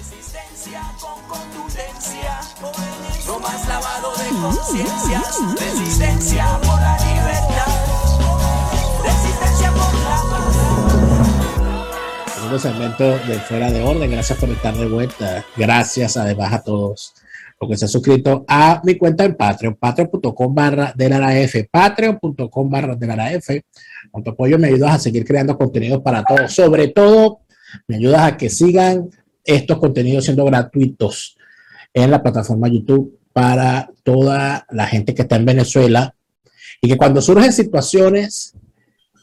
[0.00, 2.40] Resistencia con contundencia,
[3.26, 5.38] no más lavado de conciencias.
[5.60, 7.66] Resistencia por la libertad,
[9.04, 10.56] resistencia por la paz.
[12.34, 14.10] Segundo segmento de Fuera de Orden.
[14.10, 15.44] Gracias por estar de vuelta.
[15.54, 17.12] Gracias además a todos
[17.60, 21.68] los que se han suscrito a mi cuenta en Patreon, patreon.com barra de la F,
[21.70, 23.62] patreon.com barra de la F.
[24.10, 26.50] Con tu apoyo me ayudas a seguir creando contenidos para todos.
[26.54, 27.40] Sobre todo,
[27.86, 29.10] me ayudas a que sigan
[29.44, 31.36] estos contenidos siendo gratuitos
[31.92, 36.14] en la plataforma YouTube para toda la gente que está en Venezuela
[36.80, 38.54] y que cuando surgen situaciones,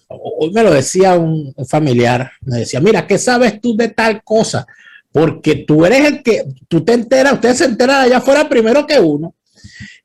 [0.07, 4.65] hoy me lo decía un, familiar, me decía, mira, ¿qué sabes tú de tal cosa?
[5.11, 8.99] Porque tú eres el que, tú te enteras, ustedes se enteran allá afuera primero que
[8.99, 9.33] uno.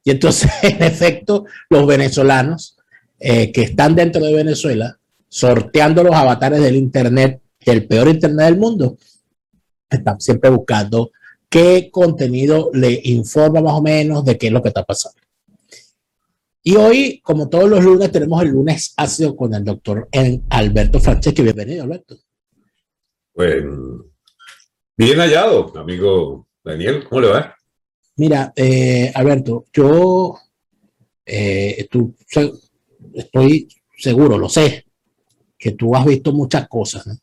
[0.03, 2.77] Y entonces, en efecto, los venezolanos
[3.21, 8.57] eh, que están dentro de Venezuela, sorteando los avatares del Internet, el peor Internet del
[8.57, 8.97] mundo,
[9.97, 11.11] están siempre buscando
[11.49, 15.21] qué contenido le informa más o menos de qué es lo que está pasando.
[16.63, 20.09] Y hoy, como todos los lunes, tenemos el lunes ácido con el doctor
[20.49, 21.43] Alberto Franceschi.
[21.43, 22.17] Bienvenido, Alberto.
[23.35, 24.05] Bueno,
[24.97, 27.05] bien hallado, amigo Daniel.
[27.09, 27.57] ¿Cómo le va?
[28.17, 30.39] Mira, eh, Alberto, yo
[31.27, 32.15] eh, tú,
[33.15, 34.87] estoy seguro, lo sé,
[35.59, 37.15] que tú has visto muchas cosas, ¿no?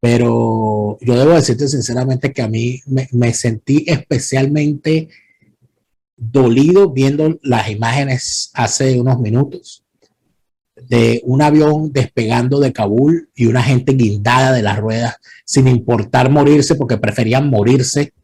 [0.00, 5.08] Pero yo debo decirte sinceramente que a mí me, sentí especialmente
[6.16, 9.84] dolido viendo las imágenes hace unos minutos
[10.74, 16.30] de un avión despegando de Kabul y una gente guindada de las ruedas sin importar
[16.30, 18.14] morirse porque preferían morirse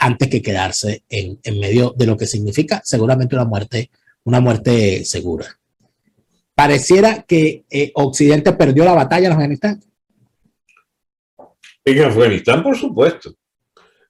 [0.00, 3.90] antes que quedarse en, en medio de lo que significa seguramente una muerte,
[4.24, 5.58] una muerte segura.
[6.54, 9.82] Pareciera que eh, Occidente perdió la batalla en Afganistán.
[11.86, 13.32] En Afganistán, por supuesto.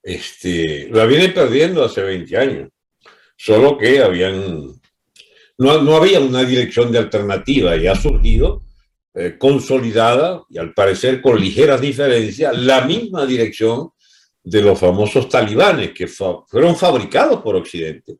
[0.02, 2.70] Este, la viene perdiendo hace 20 años.
[3.36, 4.72] Solo que habían.
[5.58, 8.62] No, no había una dirección de alternativa y ha surgido
[9.14, 13.90] eh, consolidada y al parecer con ligeras diferencias la misma dirección
[14.42, 18.18] de los famosos talibanes que fa fueron fabricados por Occidente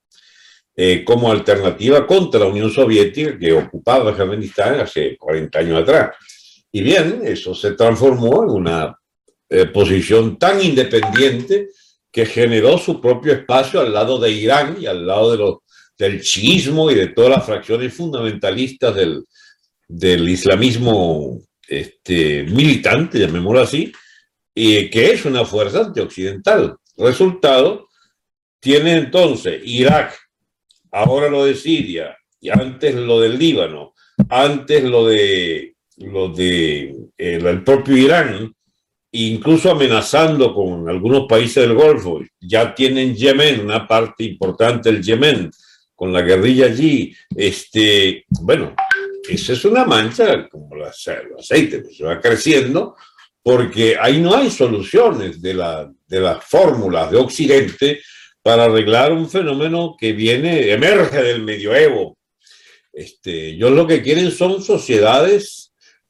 [0.74, 6.16] eh, como alternativa contra la Unión Soviética que ocupaba Afganistán hace 40 años atrás.
[6.72, 8.98] Y bien, eso se transformó en una
[9.48, 11.68] eh, posición tan independiente
[12.10, 15.62] que generó su propio espacio al lado de Irán y al lado
[15.98, 23.92] del chiismo y de todas las fracciones fundamentalistas del, islamismo este, militante, llamémoslo así,
[24.54, 26.76] y que es una fuerza antioccidental.
[26.96, 27.86] Resultado,
[28.58, 30.18] tiene entonces Irak,
[30.90, 33.92] ahora lo de Siria, y antes lo del Líbano,
[34.30, 35.76] antes lo de,
[37.18, 38.55] el propio Irán,
[39.12, 42.20] incluso amenazando con algunos países del Golfo.
[42.40, 45.50] Ya tienen Yemen, una parte importante del Yemen,
[45.94, 47.14] con la guerrilla allí.
[47.34, 48.74] Este, bueno,
[49.28, 52.96] esa es una mancha, como el aceite, que se va creciendo,
[53.42, 58.00] porque ahí no hay soluciones de, la, de las fórmulas de Occidente
[58.42, 62.16] para arreglar un fenómeno que viene, emerge del medioevo.
[62.92, 65.65] Este, ellos lo que quieren son sociedades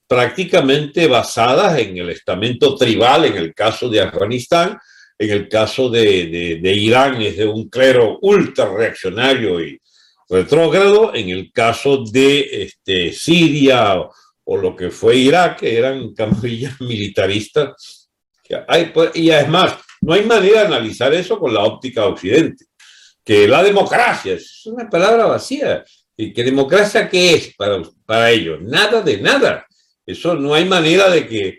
[0.06, 4.78] prácticamente basadas en el estamento tribal, en el caso de Afganistán,
[5.18, 9.80] en el caso de, de, Irán es de un clero ultra reaccionario y
[10.28, 13.96] retrógrado, en el caso de este, Siria
[14.44, 18.08] o, lo que fue Irak, eran camarillas militaristas.
[18.68, 22.64] Hay, y además, no hay manera de analizar eso con la óptica de Occidente,
[23.24, 25.84] que la democracia es una palabra vacía.
[26.18, 28.62] ¿Y que democracia qué es para, para ellos?
[28.62, 29.65] Nada de nada.
[30.06, 31.58] Eso no hay manera de que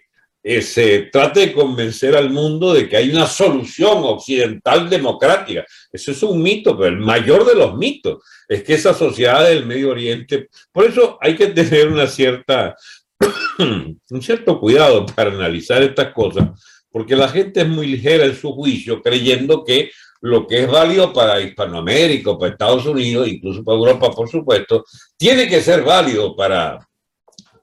[0.50, 5.66] eh, se trate de convencer al mundo de que hay una solución occidental democrática.
[5.92, 9.66] Eso es un mito, pero el mayor de los mitos es que esa sociedad del
[9.66, 12.78] Medio Oriente, por eso hay que tener una cierta,
[13.60, 16.50] un cierto cuidado para analizar estas cosas,
[16.90, 19.92] porque la gente es muy ligera en su juicio, creyendo que
[20.22, 24.86] lo que es válido para Hispanoamérica, para Estados Unidos, incluso para Europa, por supuesto,
[25.18, 26.87] tiene que ser válido para,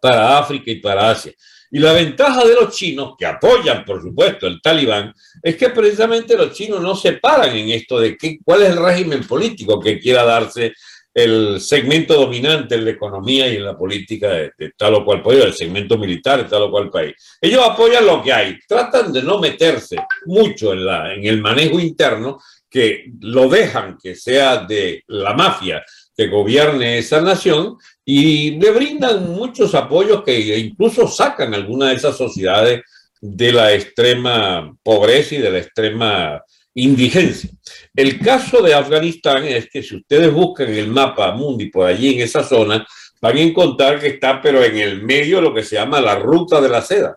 [0.04, 1.32] para África y para Asia.
[1.70, 6.36] Y la ventaja de los chinos, que apoyan, por supuesto, el talibán, es que precisamente
[6.36, 9.98] los chinos no se paran en esto de qué, cuál es el régimen político que
[9.98, 10.74] quiera darse
[11.14, 15.42] el segmento dominante en la economía y en la política de, tal o cual país,
[15.42, 17.14] el segmento militar de tal o cual país.
[17.40, 19.96] Ellos apoyan lo que hay, tratan de no meterse
[20.26, 25.82] mucho en, la, en el manejo interno, que lo dejan que sea de la mafia
[26.16, 32.16] que gobierne esa nación y le brindan muchos apoyos que incluso sacan algunas de esas
[32.16, 32.82] sociedades
[33.20, 36.42] de la extrema pobreza y de la extrema
[36.74, 37.50] indigencia.
[37.94, 42.20] El caso de Afganistán es que si ustedes buscan el mapa mundi por allí en
[42.20, 42.86] esa zona,
[43.20, 46.60] van a encontrar que está pero en el medio lo que se llama la ruta
[46.60, 47.16] de la seda.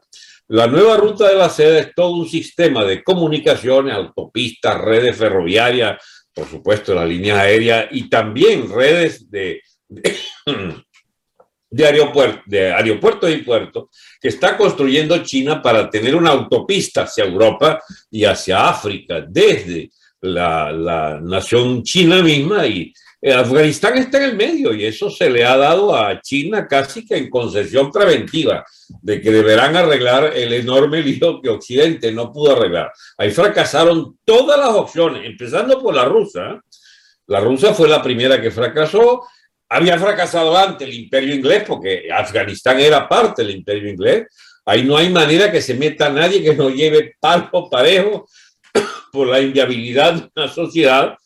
[0.49, 6.01] La nueva ruta de la seda es todo un sistema de comunicaciones, autopistas, redes ferroviarias,
[6.37, 10.15] por supuesto la línea aérea y también redes de, de,
[11.83, 13.85] aeropuerto, de aeropuertos y puertos
[14.21, 17.81] que está construyendo China para tener una autopista hacia Europa
[18.11, 19.89] y hacia África desde
[20.21, 22.93] la, la nación china misma y
[23.33, 27.18] Afganistán está en el medio y eso se le ha dado a China casi que
[27.18, 28.63] en concesión preventiva
[29.01, 32.91] de que deberán arreglar el enorme lío que Occidente no pudo arreglar.
[33.18, 36.62] Ahí fracasaron todas las opciones, empezando por la rusa.
[37.27, 39.24] La rusa fue la primera que fracasó.
[39.69, 44.27] Había fracasado antes el imperio inglés porque Afganistán era parte del imperio inglés.
[44.65, 48.27] Ahí no hay manera que se meta nadie que no lleve palpo parejo
[49.12, 51.18] por la inviabilidad de una sociedad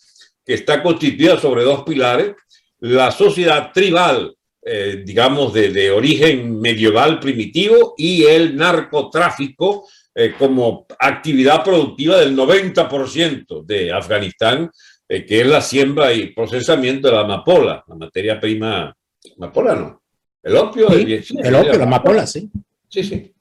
[0.46, 2.34] que está constituida sobre dos pilares,
[2.80, 11.64] la sociedad tribal, eh, digamos, de, origen medieval primitivo y el narcotráfico eh, como actividad
[11.64, 14.70] productiva del 90% de Afganistán,
[15.08, 18.96] eh, que es la siembra y procesamiento de la amapola, la materia prima,
[19.38, 20.02] amapola no,
[20.44, 20.90] el opio.
[20.90, 22.50] el opio, la amapola, sí.
[22.90, 23.34] Sí, sí.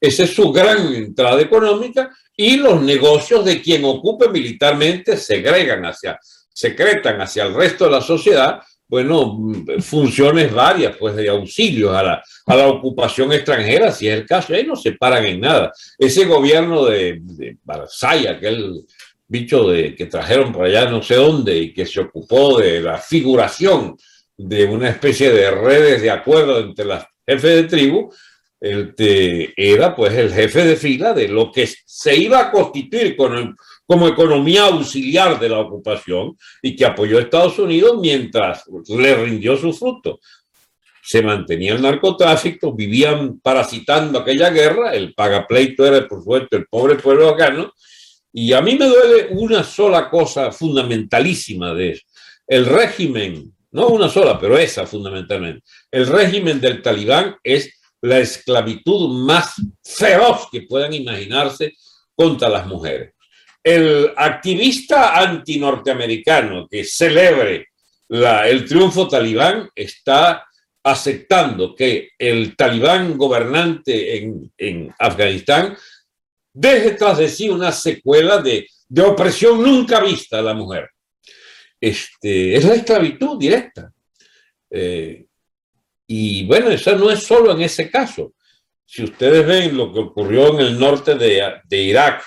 [0.00, 6.20] Esa es su gran entrada económica y los negocios de quien ocupe militarmente segregan hacia,
[6.54, 9.36] secretan hacia el resto de la sociedad, bueno,
[9.80, 14.54] funciones varias, pues de auxilios a la, a la ocupación extranjera, si es el caso,
[14.54, 15.72] ahí no se paran en nada.
[15.98, 17.58] Ese gobierno de, de
[18.30, 18.84] aquel
[19.26, 22.98] bicho de, que trajeron por allá no sé dónde y que se ocupó de la
[22.98, 23.96] figuración
[24.36, 28.10] de una especie de redes de acuerdo entre las jefes de tribu,
[28.60, 33.56] era pues el jefe de fila de lo que se iba a constituir con
[33.86, 39.56] como economía auxiliar de la ocupación y que apoyó a Estados Unidos mientras le rindió
[39.56, 40.20] su fruto.
[41.02, 46.96] Se mantenía el narcotráfico, vivían parasitando aquella guerra, el pagapleito era por supuesto el pobre
[46.96, 47.72] pueblo afgano,
[48.30, 52.02] y a mí me duele una sola cosa fundamentalísima de eso.
[52.46, 59.24] El régimen, no una sola, pero esa fundamentalmente, el régimen del talibán es la esclavitud
[59.24, 61.74] más feroz que puedan imaginarse
[62.14, 63.14] contra las mujeres.
[63.62, 67.68] El activista antinorteamericano que celebre
[68.08, 70.46] la, el triunfo talibán está
[70.82, 75.76] aceptando que el talibán gobernante en, en Afganistán
[76.52, 80.88] deje tras de sí una secuela de, de opresión nunca vista a la mujer.
[81.80, 83.92] Este, es la esclavitud directa.
[84.70, 85.26] Eh,
[86.10, 88.32] y bueno, eso no es solo en ese caso.
[88.84, 92.24] Si ustedes ven lo que ocurrió en el norte de, de Irak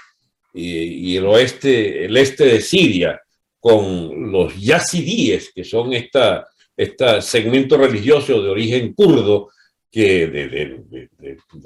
[0.53, 3.19] y, el oeste, el este de Siria,
[3.59, 6.47] con los yazidíes, que son esta,
[6.77, 9.49] este segmento religioso de origen kurdo,
[9.89, 10.79] que de,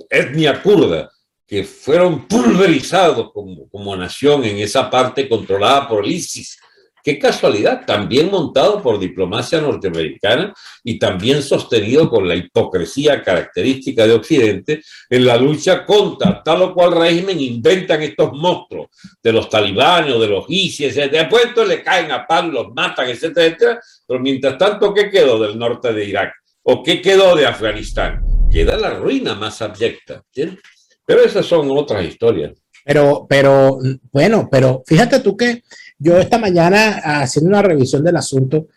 [0.10, 1.12] etnia kurda,
[1.46, 6.58] que fueron pulverizados como, como nación en esa parte controlada por el ISIS
[7.06, 10.52] Qué casualidad, también montado por diplomacia norteamericana
[10.84, 16.74] y también sostenido con la hipocresía característica de Occidente en la lucha contra tal o
[16.74, 18.88] cual régimen, inventan estos monstruos
[19.22, 23.82] de los talibanes de los ISIS, después le caen a palo, los matan, etcétera, etcétera.
[24.08, 26.34] Pero mientras tanto, ¿qué quedó del norte de Irak?
[26.64, 28.24] ¿O qué quedó de Afganistán?
[28.52, 30.24] Queda la ruina más abyecta.
[30.34, 32.54] Pero esas son otras historias.
[32.84, 33.80] Pero, pero,
[34.12, 35.64] bueno, pero fíjate tú que
[35.98, 38.68] yo esta mañana, haciendo una revisión del asunto,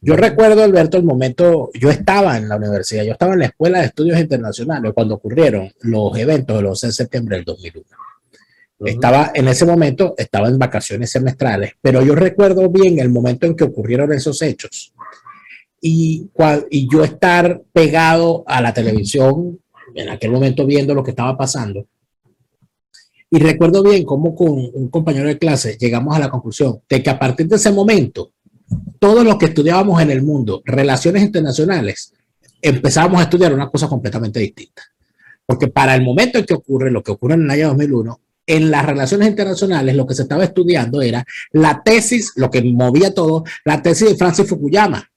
[0.00, 3.78] yo recuerdo, Alberto, el momento, yo estaba en la universidad, yo estaba en la Escuela
[3.78, 7.86] de Estudios Internacionales cuando ocurrieron los eventos del 11 de septiembre del 2001.
[8.84, 13.54] Estaba en ese momento, estaba en vacaciones semestrales, pero yo recuerdo bien el momento en
[13.54, 14.92] que ocurrieron esos hechos
[15.80, 16.28] y,
[16.68, 19.60] y yo estar pegado a la televisión
[19.94, 21.86] en aquel momento viendo lo que estaba pasando
[23.34, 27.08] y recuerdo bien cómo con un compañero de clase llegamos a la conclusión de que
[27.08, 28.32] a partir de ese momento,
[28.98, 32.12] todos los que estudiábamos en el mundo relaciones internacionales,
[32.60, 34.82] empezábamos a estudiar una cosa completamente distinta.
[35.46, 38.70] Porque para el momento en que ocurre lo que ocurre en el año 2001, en
[38.70, 43.44] las relaciones internacionales lo que se estaba estudiando era la tesis, lo que movía todo,
[43.64, 45.10] la tesis de Francis Fukuyama,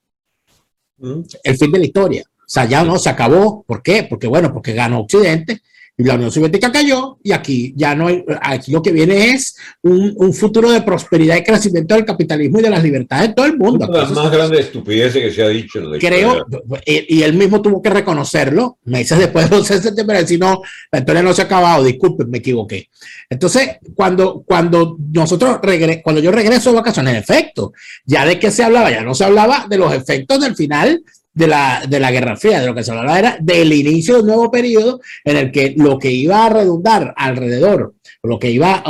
[0.96, 1.20] mm.
[1.44, 2.24] el fin de la historia.
[2.24, 3.62] O sea, ya no se acabó.
[3.62, 4.06] ¿Por qué?
[4.08, 5.60] Porque bueno, porque ganó Occidente
[5.98, 9.56] y la Unión Soviética cayó y aquí ya no hay, aquí lo que viene es
[9.82, 13.46] un, un futuro de prosperidad y crecimiento del capitalismo y de las libertades de todo
[13.46, 13.86] el mundo.
[13.86, 15.78] Una de las más grandes estupideces que se ha dicho.
[15.78, 16.46] En la creo,
[16.84, 20.60] y, y, él mismo tuvo que reconocerlo, meses después de 11 de septiembre, decir, no,
[20.92, 22.90] la historia no se ha acabado, disculpen, me equivoqué.
[23.30, 27.72] Entonces, cuando, cuando nosotros regre cuando yo regreso de vacaciones, en efecto,
[28.04, 31.02] ya de qué se hablaba, ya no se hablaba de los efectos del final
[31.36, 34.20] de la, de la Guerra Fría, de lo que se hablaba era del inicio de
[34.22, 38.82] un nuevo periodo en el que lo que iba a redundar alrededor, lo que iba,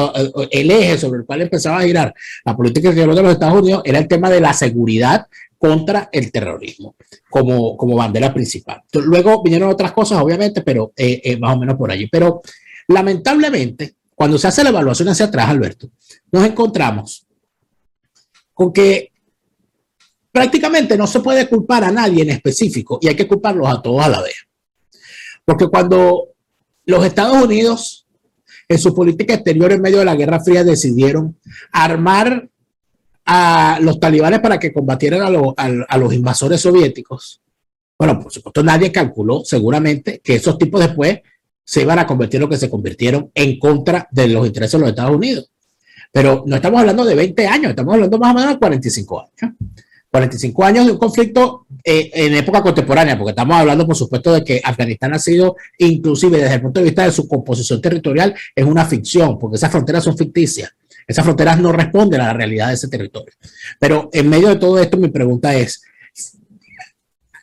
[0.53, 3.83] el eje sobre el cual empezaba a girar la política exterior de los Estados Unidos
[3.85, 5.27] era el tema de la seguridad
[5.59, 6.95] contra el terrorismo
[7.29, 8.81] como, como bandera principal.
[8.93, 12.07] Luego vinieron otras cosas, obviamente, pero eh, más o menos por allí.
[12.07, 12.43] Pero
[12.87, 15.91] lamentablemente, cuando se hace la evaluación hacia atrás, Alberto,
[16.31, 17.27] nos encontramos
[18.55, 19.11] con que
[20.37, 24.05] prácticamente no se puede culpar a nadie en específico y hay que culparlos a todos
[24.05, 24.35] a la vez.
[25.47, 26.29] Porque cuando
[26.85, 28.07] los Estados Unidos
[28.69, 31.39] en su política exterior en medio de la Guerra Fría decidieron
[31.73, 32.51] armar
[33.25, 35.23] a los talibanes para que combatieran
[35.57, 37.41] a, los invasores soviéticos,
[37.99, 41.21] bueno, por supuesto nadie calculó seguramente que esos tipos después
[41.65, 44.81] se iban a convertir en lo que se convirtieron en contra de los intereses de
[44.81, 45.51] los Estados Unidos.
[46.13, 49.57] Pero no estamos hablando de 20 años, estamos hablando más o menos de 45 años.
[50.17, 54.43] 45 años de un conflicto eh, en época contemporánea, porque estamos hablando, por supuesto, de
[54.43, 58.65] que Afganistán ha sido, inclusive desde el punto de vista de su composición territorial, es
[58.65, 60.73] una ficción, porque esas fronteras son ficticias.
[61.07, 63.35] Esas fronteras no responden a la realidad de ese territorio.
[63.79, 65.83] Pero en medio de todo esto, mi pregunta es,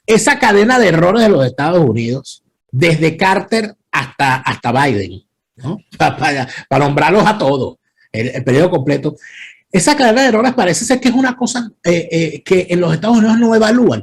[0.08, 5.22] esa cadena de errores de los Estados Unidos, desde Carter hasta, hasta Biden,
[5.98, 6.48] para,
[6.80, 7.77] nombrarlos a todos,
[8.12, 9.15] el periodo completo,
[9.74, 12.94] esa cadena de errores parece ser que es una cosa eh, eh, que en los
[12.94, 14.01] Estados Unidos no evalúan.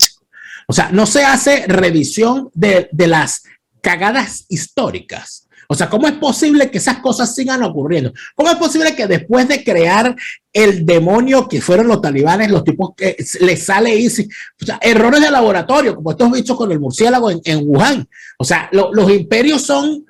[0.67, 3.45] O sea, no se hace revisión de, de, las
[3.81, 5.47] cagadas históricas.
[5.69, 8.13] O sea, ¿cómo es posible que esas cosas sigan ocurriendo?
[8.35, 10.17] ¿Cómo es posible que después de crear
[10.53, 14.29] el demonio que fueron los talibanes, los tipos que les sale easy,
[14.61, 18.09] o sea, errores de laboratorio, como estos bichos con el murciélago en, Wuhan?
[18.39, 20.05] O sea, lo, los imperios son,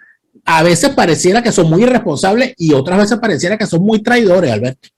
[0.46, 4.50] a veces pareciera que son muy irresponsables y otras veces pareciera que son muy traidores,
[4.50, 4.88] Alberto.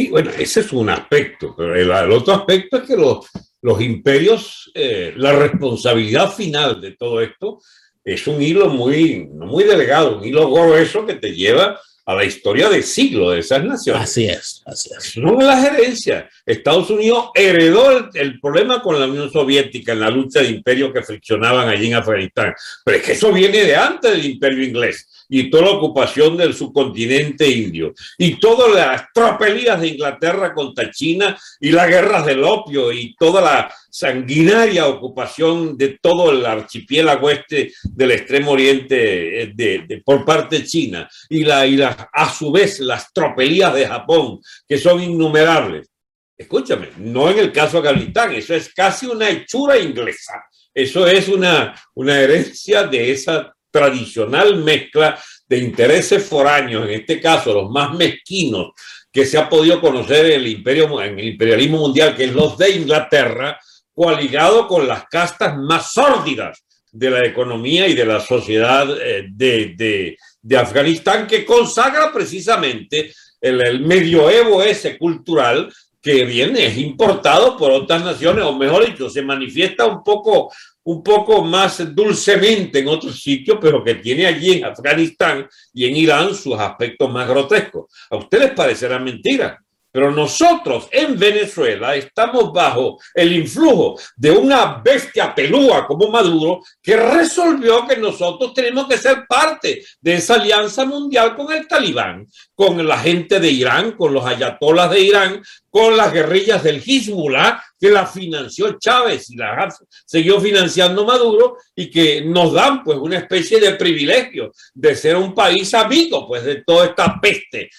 [0.00, 3.26] Sí, bueno, ese es un aspecto, pero el, otro aspecto es que los,
[3.60, 7.60] los imperios, eh, la responsabilidad final de todo esto
[8.02, 12.70] es un hilo muy, muy delgado, un hilo grueso que te lleva a la historia
[12.70, 14.02] de siglo de esas naciones.
[14.02, 15.18] Así es, así es.
[15.18, 16.30] No es la gerencia.
[16.46, 20.94] Estados Unidos heredó el, el, problema con la Unión Soviética en la lucha de imperios
[20.94, 22.54] que friccionaban allí en Afganistán.
[22.86, 26.52] Pero es que eso viene de antes del imperio inglés y toda la ocupación del
[26.52, 32.92] subcontinente indio y todas las tropelías de Inglaterra contra China y las guerras del opio
[32.92, 40.02] y toda la sanguinaria ocupación de todo el archipiélago este del extremo oriente eh, de,
[40.04, 44.40] por parte de China y, la, y la, a su vez las tropelías de Japón
[44.68, 45.88] que son innumerables.
[46.36, 50.42] Escúchame, no en el caso de Afganistán, eso es casi una hechura inglesa.
[50.72, 57.52] Eso es una, una herencia de esa tradicional mezcla de intereses foráneos, en este caso
[57.52, 58.72] los más mezquinos
[59.12, 62.56] que se ha podido conocer en el, imperio, en el imperialismo mundial, que es los
[62.56, 63.58] de Inglaterra,
[63.92, 69.74] coaligado con las castas más sórdidas de la economía y de la sociedad eh, de,
[69.76, 77.56] de, de Afganistán, que consagra precisamente el, el medioevo ese cultural que viene, es importado
[77.56, 80.50] por otras naciones, o mejor dicho, se manifiesta un poco
[80.84, 85.96] un poco más dulcemente en otros sitios, pero que tiene allí en Afganistán y en
[85.96, 87.92] Irán sus aspectos más grotescos.
[88.10, 89.58] A ustedes parecerá mentira,
[89.92, 96.96] pero nosotros en Venezuela estamos bajo el influjo de una bestia pelúa como Maduro que
[96.96, 102.86] resolvió que nosotros tenemos que ser parte de esa alianza mundial con el talibán, con
[102.86, 107.88] la gente de Irán, con los ayatolas de Irán, con las guerrillas del Hezbollah que
[107.88, 113.58] la financió Chávez y la siguió financiando Maduro y que nos dan pues una especie
[113.58, 117.70] de privilegio de ser un país amigo pues de toda esta peste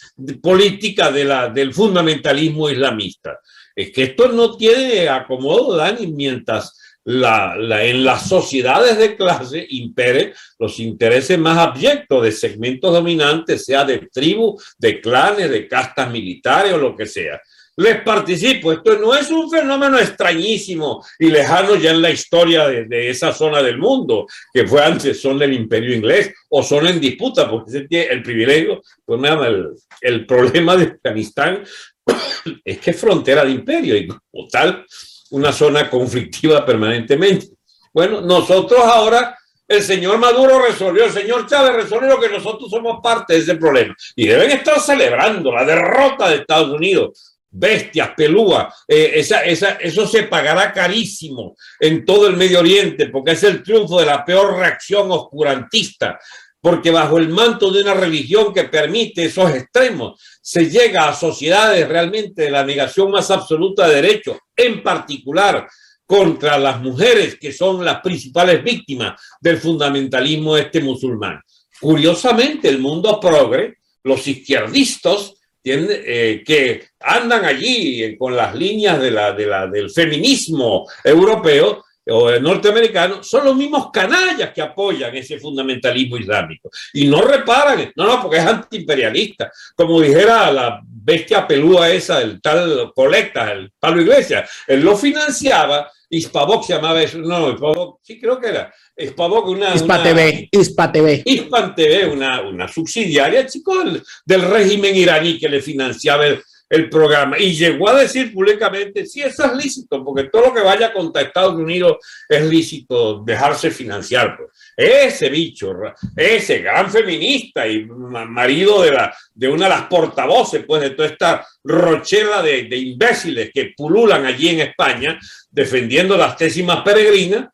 [0.41, 3.39] política de la, del fundamentalismo islamista.
[3.75, 10.33] Es que esto no tiene acomodo, Dani, mientras la, en las sociedades de clase impere
[10.59, 16.73] los intereses más abyectos de segmentos dominantes, sea de tribu, de clanes, de castas militares
[16.73, 17.39] o lo que sea
[17.77, 18.71] les participo.
[18.71, 23.61] Esto no es un fenómeno extrañísimo y lejano ya en la historia de, esa zona
[23.61, 28.23] del mundo, que fue antes son del imperio inglés o son en disputa, porque el
[28.23, 29.69] privilegio, pues nada, el,
[30.01, 31.63] el problema de Afganistán
[32.65, 34.85] es que es frontera de imperio y como tal,
[35.31, 37.47] una zona conflictiva permanentemente.
[37.93, 39.37] Bueno, nosotros ahora
[39.71, 43.95] el señor Maduro resolvió, el señor Chávez resolvió que nosotros somos parte de ese problema.
[44.17, 47.30] Y deben estar celebrando la derrota de Estados Unidos.
[47.53, 53.31] Bestias, pelúas, eh, esa, esa, eso se pagará carísimo en todo el Medio Oriente porque
[53.31, 56.17] es el triunfo de la peor reacción oscurantista
[56.61, 61.87] porque bajo el manto de una religión que permite esos extremos, se llega a sociedades
[61.89, 65.67] realmente de la negación más absoluta de derechos, en particular
[66.05, 71.41] contra las mujeres que son las principales víctimas del fundamentalismo este musulmán.
[71.79, 79.31] Curiosamente, el mundo progre, los izquierdistas eh, que andan allí con las líneas de la,
[79.33, 86.17] de la, del feminismo europeo, o norteamericano son los mismos canallas que apoyan ese fundamentalismo
[86.17, 86.69] islámico.
[86.93, 92.41] Y no reparan, no, no, porque es antiimperialista, como dijera la bestia pelúa esa, el
[92.41, 98.19] tal Colecta, el Pablo Iglesias, él lo financiaba, Hispavox se llamaba eso, no, Hispavox, sí
[98.19, 99.73] creo que era, Hispavox, una...
[99.73, 101.23] Hispa TV, Hispa TV.
[101.25, 106.89] Hispan TV, una, una subsidiaria, chico, del, del régimen iraní que le financiaba el, el
[106.89, 110.93] programa y llegó a decir públicamente, sí, eso es lícito, porque todo lo que vaya
[110.93, 111.97] contra Estados Unidos
[112.29, 114.37] es lícito dejarse financiar.
[114.37, 114.49] Pues.
[114.77, 115.73] Ese bicho,
[116.15, 121.09] ese gran feminista y marido de, la, de una de las portavoces pues, de toda
[121.09, 125.19] esta rochela de, de imbéciles que pululan allí en España
[125.51, 127.49] defendiendo las tésimas peregrinas,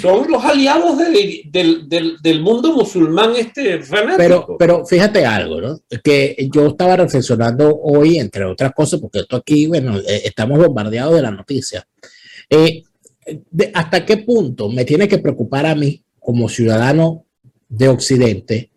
[0.00, 4.16] son los aliados del, mundo musulmán este fanático.
[4.16, 5.80] Pero, pero fíjate algo, ¿no?
[6.02, 11.14] Que yo estaba reflexionando hoy, entre otras cosas, porque esto aquí, bueno, eh, estamos bombardeados
[11.14, 11.86] de la noticia.
[12.48, 12.82] Eh,
[13.74, 17.26] ¿Hasta qué punto me tiene que preocupar a mí, como ciudadano
[17.68, 18.70] de Occidente,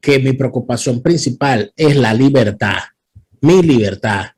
[0.00, 2.78] que mi preocupación principal es la libertad,
[3.42, 4.28] mi libertad?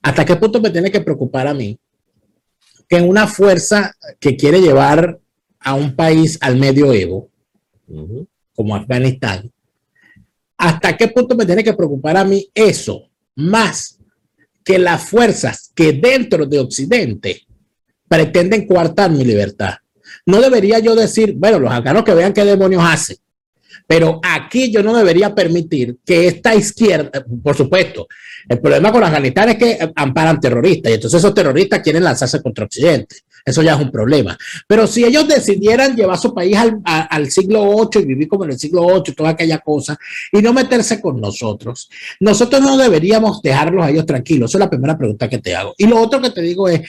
[0.00, 1.78] ¿Hasta qué punto me tiene que preocupar a mí
[2.90, 5.20] que una fuerza que quiere llevar
[5.60, 7.30] a un país al medioevo,
[8.52, 9.48] como Afganistán,
[10.56, 13.96] ¿hasta qué punto me tiene que preocupar a mí eso más
[14.64, 17.46] que las fuerzas que dentro de Occidente
[18.08, 19.74] pretenden coartar mi libertad?
[20.26, 23.18] No debería yo decir, bueno, los afganos que vean qué demonios hacen.
[23.90, 28.06] Pero aquí yo no debería permitir que esta izquierda, por supuesto,
[28.48, 32.66] el problema con Afganistán es que amparan terroristas y entonces esos terroristas quieren lanzarse contra
[32.66, 33.16] Occidente.
[33.44, 34.38] Eso ya es un problema.
[34.68, 38.60] Pero si ellos decidieran llevar su país al, siglo VIII y vivir como en el
[38.60, 39.98] siglo VIII, toda aquella cosa,
[40.30, 44.52] y no meterse con nosotros, nosotros no deberíamos dejarlos a ellos tranquilos.
[44.52, 45.74] Esa es la primera pregunta que te hago.
[45.76, 46.82] Y lo otro que te digo es,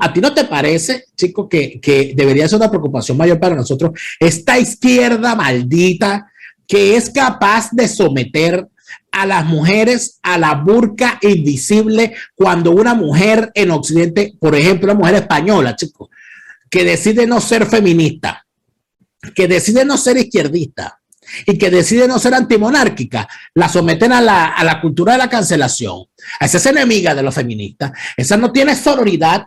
[0.00, 3.90] ¿a ti no te parece, chico, que, que debería ser una preocupación mayor para nosotros
[4.18, 6.32] esta izquierda maldita?
[6.66, 8.68] Que es capaz de someter
[9.12, 15.00] a las mujeres a la burca invisible cuando una mujer en Occidente, por ejemplo, una
[15.00, 16.10] mujer española, chicos,
[16.70, 18.46] que decide no ser feminista,
[19.34, 21.00] que decide no ser izquierdista
[21.46, 25.30] y que decide no ser antimonárquica, la someten a la, a la cultura de la
[25.30, 26.04] cancelación.
[26.38, 27.92] Esa es enemiga de los feministas.
[28.16, 29.46] Esa no tiene sororidad,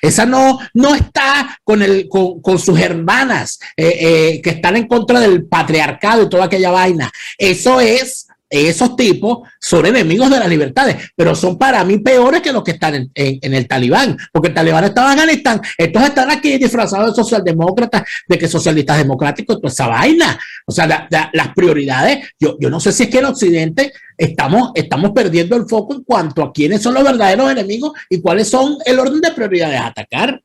[0.00, 5.20] esa no, no está con, el, con, sus hermanas eh, eh, que están en contra
[5.20, 7.10] del patriarcado y toda aquella vaina.
[7.38, 12.52] Eso es, esos tipos son enemigos de las libertades, pero son para mí peores que
[12.52, 16.56] los que están en, el talibán, porque el talibán estaba en Afganistán, estos están aquí
[16.58, 20.38] disfrazados de socialdemócratas, de que socialistas democráticos, toda esa vaina.
[20.66, 25.10] O sea, las prioridades, yo, yo no sé si es que en Occidente estamos, estamos
[25.10, 28.98] perdiendo el foco en cuanto a quiénes son los verdaderos enemigos y cuáles son el
[28.98, 30.40] orden de prioridades a atacar.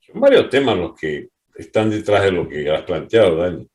[0.00, 3.66] Son varios temas los que están detrás de lo que has planteado, Dani.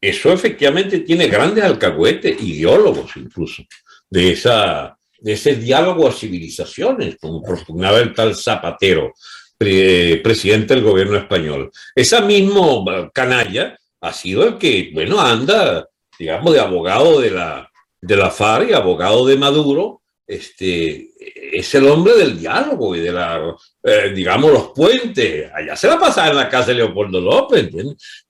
[0.00, 3.62] Eso efectivamente tiene grandes alcahuetes, ideólogos incluso,
[4.08, 9.12] de, esa, de ese diálogo a civilizaciones, como propugnaba el tal Zapatero,
[9.58, 11.70] presidente del gobierno español.
[11.94, 12.82] Esa mismo
[13.12, 15.86] canalla ha sido el que, bueno, anda
[16.20, 17.70] digamos, de abogado de la,
[18.02, 18.30] de la
[18.68, 19.99] y abogado de Maduro,
[20.30, 25.50] este, es el hombre del diálogo y de la, eh, digamos, los puentes.
[25.52, 27.68] Allá se va a pasar en la casa de Leopoldo López,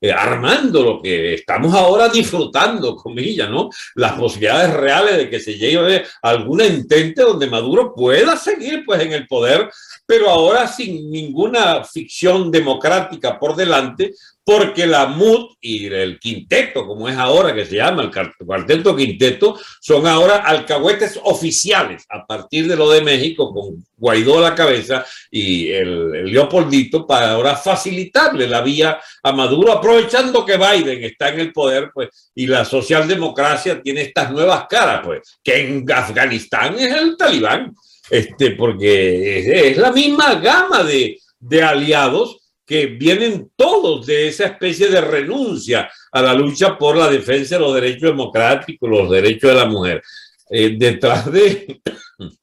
[0.01, 3.69] eh, armando lo que estamos ahora disfrutando, comillas, ¿no?
[3.97, 9.03] Las posibilidades reales de que se llegue a alguna intente donde Maduro pueda seguir, pues,
[9.03, 9.71] en el poder,
[10.07, 14.15] pero ahora sin ninguna ficción democrática por delante,
[14.51, 18.11] porque la MUD y el quinteto, como es ahora que se llama el
[18.45, 24.51] cuarteto quinteto, son ahora alcahuetes oficiales a partir de lo de México, con Guaidó a
[24.51, 31.05] la cabeza y el, Leopoldito, para ahora facilitarle la vía a Maduro, aprovechando que Biden
[31.05, 35.93] está en el poder, pues, y la socialdemocracia tiene estas nuevas caras, pues, que en
[35.93, 37.73] Afganistán es el talibán,
[38.11, 44.87] este, porque es, la misma gama de, de aliados que vienen todos de esa especie
[44.87, 49.57] de renuncia a la lucha por la defensa de los derechos democráticos, los derechos de
[49.57, 50.01] la mujer.
[50.49, 51.81] Eh, detrás de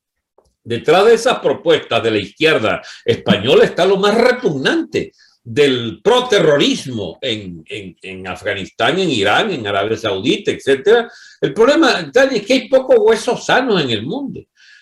[0.65, 7.63] detrás de esas propuestas de la izquierda española está lo más repugnante del proterrorismo en,
[7.65, 11.09] en, en Afganistán, en Irán, en Arabia Saudita, etcétera.
[11.39, 14.41] El problema es que hay pocos huesos sanos en el mundo.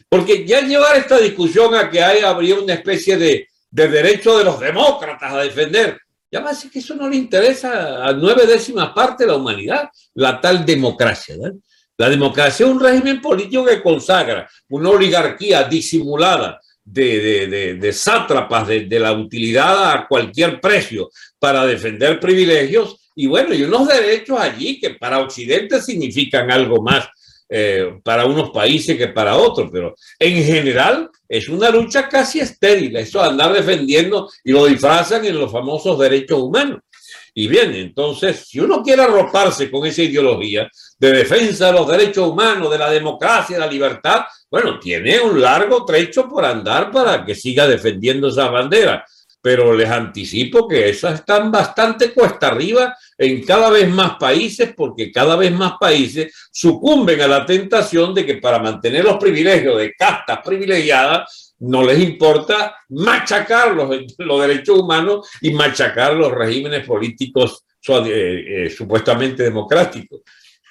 [0.10, 4.46] Porque ya llevar esta discusión a que hay, habría una especie de, de derecho de
[4.46, 6.00] los demócratas a defender,
[6.32, 9.36] ya va a decir que eso no le interesa a nueve décimas parte de la
[9.36, 11.36] humanidad, la tal democracia.
[11.98, 18.86] La democracia es un régimen político que consagra una oligarquía disimulada de, de, sátrapas de,
[18.86, 24.80] de, la utilidad a cualquier precio para defender privilegios y bueno, y unos derechos allí
[24.80, 27.10] que para Occidente significan algo más
[27.48, 32.96] eh, para unos países que para otros, pero en general es una lucha casi estéril,
[32.96, 36.80] eso andar defendiendo y lo disfrazan en los famosos derechos humanos.
[37.38, 42.30] Y bien, entonces, si uno quiere arroparse con esa ideología de defensa de los derechos
[42.30, 47.26] humanos, de la democracia, de la libertad, bueno, tiene un largo trecho por andar para
[47.26, 49.06] que siga defendiendo esa bandera.
[49.46, 55.12] Pero les anticipo que esas están bastante cuesta arriba en cada vez más países, porque
[55.12, 59.94] cada vez más países sucumben a la tentación de que para mantener los privilegios de
[59.94, 67.64] castas privilegiadas, no les importa machacar los, los derechos humanos y machacar los regímenes políticos
[67.88, 70.22] eh, eh, supuestamente democráticos.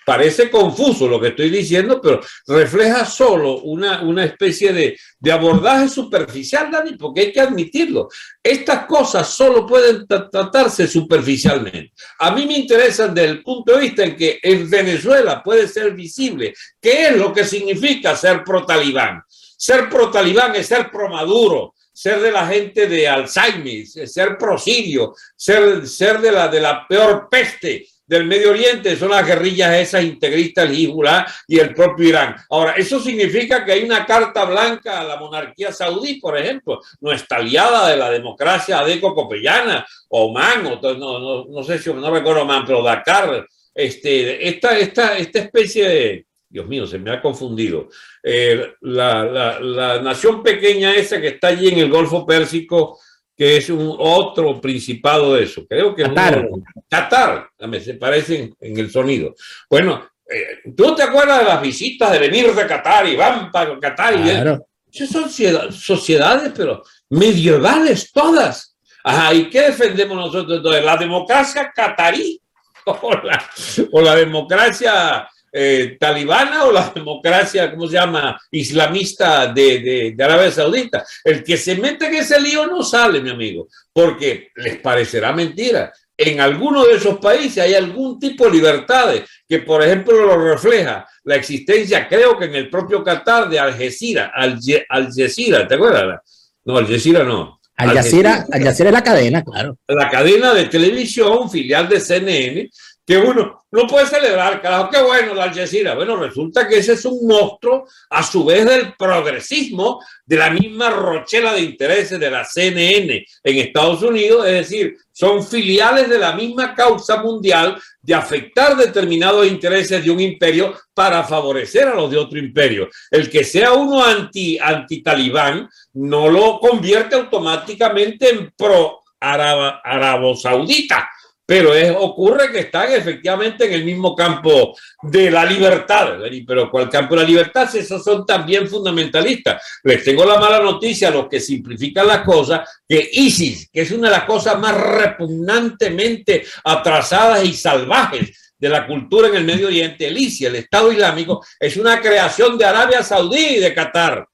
[0.05, 5.89] Parece confuso lo que estoy diciendo, pero refleja solo una, una especie de, de, abordaje
[5.89, 8.09] superficial, Dani, porque hay que admitirlo.
[8.43, 11.93] Estas cosas solo pueden tratarse superficialmente.
[12.19, 15.95] A mí me interesan desde el punto de vista en que en Venezuela puede ser
[15.95, 19.23] visible qué es lo que significa ser pro-talibán
[19.65, 26.21] ser pro-talibán es ser pro-maduro, ser de la gente de Alzheimer, ser pro-sirio, ser, ser
[26.21, 30.77] de, la, de la peor peste del Medio Oriente, son las guerrillas esas integristas, el
[30.77, 32.37] Hezbollah y el propio Irán.
[32.51, 37.39] Ahora, eso significa que hay una carta blanca a la monarquía saudí, por ejemplo, nuestra
[37.39, 42.65] aliada de la democracia adeco-copellana, Oman, o no, no, no sé si no recuerdo Oman,
[42.67, 47.89] pero Dakar, este, esta, esta, esta especie de Dios mío, se me ha confundido.
[48.23, 53.01] Eh, la, la, la, nación pequeña esa que está allí en el Golfo Pérsico,
[53.37, 55.67] que es un otro principado de eso.
[55.69, 56.49] Creo que Qatar.
[56.89, 59.35] Qatar, me se parecen en el sonido.
[59.69, 63.79] Bueno, eh, ¿tú te acuerdas de las visitas de venir de Qatar y van para
[63.79, 64.15] Qatar?
[64.23, 64.67] Claro.
[64.91, 68.77] Y, son sociedades, pero medievales todas.
[69.03, 70.85] Ajá, ¿y qué defendemos nosotros entonces?
[70.85, 72.41] ¿La democracia catarí
[72.87, 73.51] o la,
[73.91, 80.25] o la democracia eh, talibana o la democracia, ¿cómo se llama?, islamista de, de, de,
[80.25, 81.07] Arabia Saudita.
[81.23, 85.93] El que se mete en ese lío no sale, mi amigo, porque les parecerá mentira.
[86.17, 91.07] En alguno de esos países hay algún tipo de libertades que, por ejemplo, lo refleja
[91.23, 95.75] la existencia, creo que en el propio Qatar, de Al Jazeera, Al, Al Jazeera, ¿te
[95.77, 96.21] acuerdas?
[96.65, 97.61] No, Al Jazeera no.
[97.77, 99.79] Al Jazeera, Al Jazeera es la cadena, claro.
[99.87, 102.71] La cadena de televisión, filial de CNN,
[103.07, 105.97] que uno no puede celebrar, carajo, qué bueno la Algeciras.
[105.97, 110.91] Bueno, resulta que ese es un monstruo, a su vez, del progresismo, de la misma
[110.91, 116.33] rochela de intereses de la CNN en Estados Unidos, es decir, son filiales de la
[116.33, 122.19] misma causa mundial de afectar determinados intereses de un imperio para favorecer a los de
[122.19, 122.89] otro imperio.
[123.11, 131.09] El que sea uno anti, anti talibán no lo convierte automáticamente en pro arabo saudita
[131.47, 136.17] pero es, ocurre que están efectivamente en el mismo campo de la libertad.
[136.47, 137.75] Pero ¿cuál campo de la libertad?
[137.75, 139.63] Esos son también fundamentalistas.
[139.83, 143.91] Les tengo la mala noticia a los que simplifican las cosas, que ISIS, que es
[143.91, 149.67] una de las cosas más repugnantemente atrasadas y salvajes de la cultura en el Medio
[149.67, 154.27] Oriente, el ISIS, el Estado Islámico, es una creación de Arabia Saudí y de Qatar.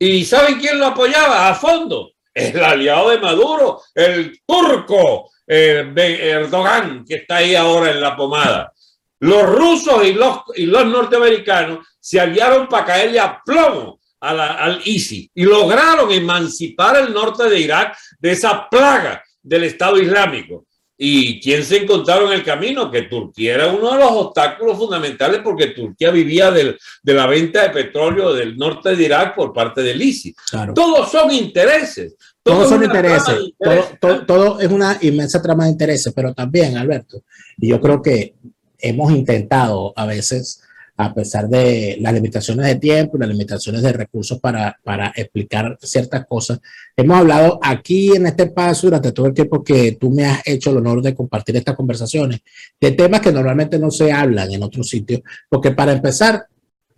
[0.00, 1.48] ¿Y saben quién lo apoyaba?
[1.48, 8.00] A fondo el aliado de Maduro, el turco eh, Erdogan, que está ahí ahora en
[8.00, 8.72] la pomada.
[9.20, 15.30] Los rusos y los, y los norteamericanos se aliaron para caerle a plomo al ISIS
[15.34, 20.66] y lograron emancipar el norte de Irak de esa plaga del Estado Islámico.
[21.00, 22.90] ¿Y quién se encontraron en el camino?
[22.90, 27.62] Que Turquía era uno de los obstáculos fundamentales porque Turquía vivía del, de la venta
[27.62, 30.34] de petróleo del norte de Irak por parte del ISIS.
[30.50, 30.74] Claro.
[30.74, 32.16] Todos son intereses.
[32.42, 33.52] Todos son intereses.
[33.56, 37.22] Todo, todo, todo, es una inmensa trama de intereses, pero también, Alberto,
[37.58, 38.34] y yo creo que
[38.78, 40.62] hemos intentado a veces
[41.00, 45.78] a pesar de las limitaciones de tiempo y las limitaciones de recursos para, para explicar
[45.80, 46.58] ciertas cosas.
[46.96, 50.70] Hemos hablado aquí en este espacio durante todo el tiempo que tú me has hecho
[50.70, 52.40] el honor de compartir estas conversaciones
[52.80, 56.48] de temas que normalmente no se hablan en otros sitios, porque para empezar,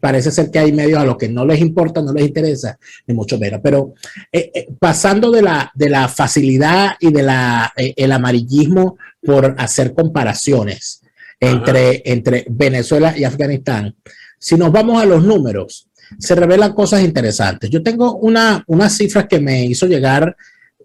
[0.01, 3.15] parece ser que hay medios a los que no les importa, no les interesa, ni
[3.15, 3.61] mucho menos.
[3.63, 3.93] Pero
[4.33, 9.93] eh, eh, pasando de la, de la facilidad y del de el amarillismo por hacer
[9.93, 11.00] comparaciones
[11.41, 13.97] entre, entre Venezuela y Afganistán,
[14.39, 17.71] si nos vamos a los números, se revelan cosas interesantes.
[17.71, 20.37] Yo tengo una, unas cifras que me hizo llegar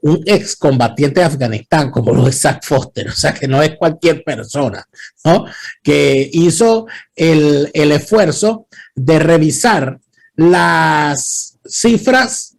[0.02, 4.24] un excombatiente de Afganistán, como lo es Zach Foster, o sea que no es cualquier
[4.24, 4.86] persona,
[5.24, 5.46] ¿no?
[5.82, 10.00] Que hizo el, el esfuerzo de revisar
[10.36, 12.56] las cifras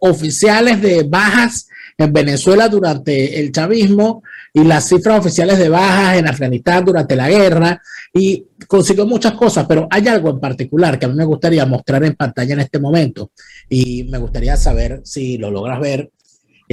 [0.00, 4.22] oficiales de bajas en Venezuela durante el chavismo
[4.54, 7.80] y las cifras oficiales de bajas en Afganistán durante la guerra
[8.12, 12.04] y consiguió muchas cosas, pero hay algo en particular que a mí me gustaría mostrar
[12.04, 13.30] en pantalla en este momento
[13.68, 16.10] y me gustaría saber si lo logras ver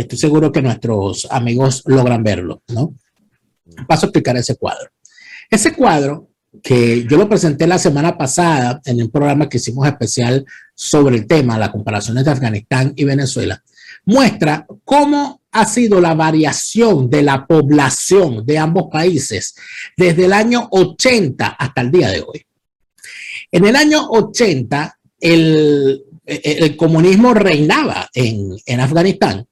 [0.02, 2.96] estoy seguro que nuestros amigos logran verlo, ¿no?
[3.88, 4.90] Paso a explicar ese cuadro.
[5.50, 6.30] Ese cuadro
[6.64, 11.28] que yo lo presenté la semana pasada en un programa que hicimos especial sobre el
[11.28, 13.64] tema, la comparación entre Afganistán y Venezuela,
[14.06, 19.56] muestra cómo ha sido la variación de la población de ambos países
[19.98, 22.46] desde el año 80 hasta el día de hoy.
[23.52, 26.06] En el año 80, el,
[26.78, 29.48] comunismo reinaba en, en Afganistán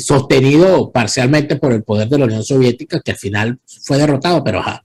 [0.00, 4.60] sostenido parcialmente por el poder de la Unión Soviética, que al final fue derrotado, pero
[4.60, 4.84] ajá.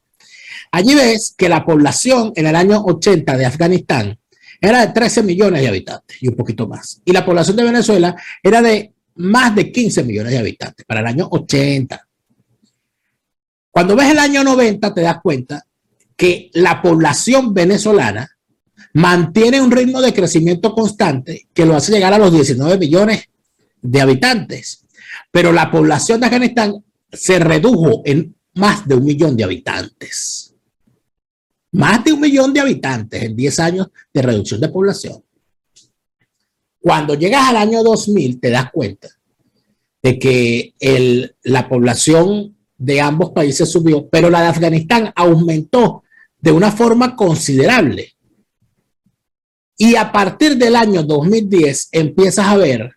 [0.72, 4.20] Allí ves que la población en el año 80 de Afganistán
[4.60, 7.02] era de 13 millones de habitantes y un poquito más.
[7.04, 11.08] Y la población de Venezuela era de más de 15 millones de habitantes para el
[11.08, 12.08] año 80.
[13.70, 15.66] Cuando ves el año 90 te das cuenta
[16.16, 18.30] que la población venezolana
[18.94, 23.30] mantiene un ritmo de crecimiento constante que lo hace llegar a los 19 millones
[23.82, 24.82] de habitantes
[25.32, 30.54] pero la población de Afganistán se redujo en más de un millón de habitantes.
[31.72, 35.24] Más de un millón de habitantes en 10 años de reducción de población.
[36.82, 39.08] Cuando llegas al año 2000 te das cuenta
[40.02, 40.74] de que
[41.44, 46.04] la población de ambos países subió, pero la de Afganistán aumentó
[46.40, 48.16] de una forma considerable.
[49.78, 52.96] Y a partir del año 2010 empiezas a ver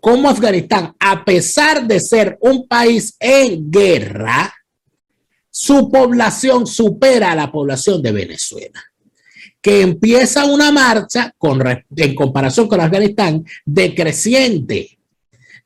[0.00, 4.52] cómo Afganistán, a pesar de ser un país en guerra,
[5.48, 8.82] su población supera a la población de Venezuela,
[9.62, 11.62] que empieza una marcha con,
[11.96, 14.98] en comparación con Afganistán decreciente,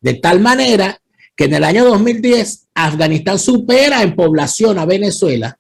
[0.00, 1.00] de tal manera
[1.34, 5.58] que en el año 2010 Afganistán supera en población a Venezuela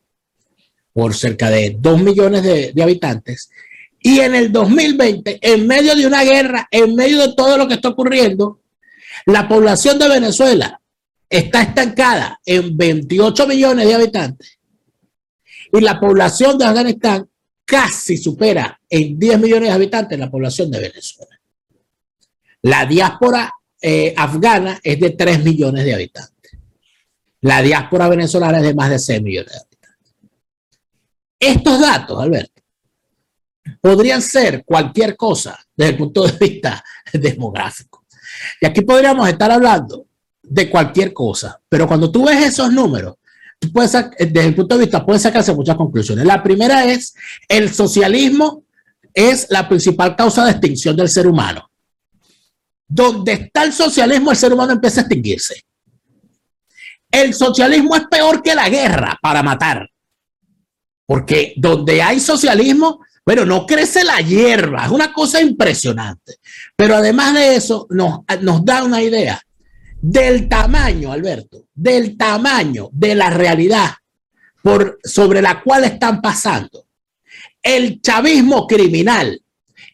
[0.92, 3.50] por cerca de 2 millones de, de habitantes.
[4.00, 7.74] Y en el 2020, en medio de una guerra, en medio de todo lo que
[7.74, 8.60] está ocurriendo,
[9.24, 10.80] la población de Venezuela
[11.28, 14.58] está estancada en 28 millones de habitantes.
[15.72, 17.28] Y la población de Afganistán
[17.66, 21.38] casi supera en 10 millones de habitantes la población de Venezuela.
[22.62, 23.52] La diáspora
[23.82, 26.52] eh, afgana es de 3 millones de habitantes.
[27.42, 30.06] La diáspora venezolana es de más de 6 millones de habitantes.
[31.38, 32.62] Estos datos, Alberto,
[33.80, 38.06] podrían ser cualquier cosa desde el punto de vista demográfico.
[38.60, 40.06] Y aquí podríamos estar hablando
[40.42, 43.16] de cualquier cosa, pero cuando tú ves esos números,
[43.72, 46.24] puedes, desde el punto de vista, puedes sacarse muchas conclusiones.
[46.24, 47.14] La primera es,
[47.48, 48.64] el socialismo
[49.12, 51.70] es la principal causa de extinción del ser humano.
[52.88, 55.64] Donde está el socialismo, el ser humano empieza a extinguirse.
[57.10, 59.88] El socialismo es peor que la guerra para matar.
[61.06, 66.36] Porque donde hay socialismo, bueno, no crece la hierba, es una cosa impresionante.
[66.76, 69.40] Pero además de eso, nos, nos da una idea
[70.08, 73.90] del tamaño, Alberto, del tamaño de la realidad
[74.62, 76.86] por, sobre la cual están pasando
[77.60, 79.40] el chavismo criminal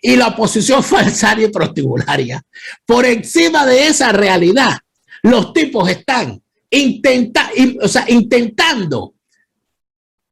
[0.02, 2.42] y la oposición falsaria y prostibularia.
[2.84, 4.78] Por encima de esa realidad,
[5.22, 7.50] los tipos están intenta,
[7.82, 9.14] o sea, intentando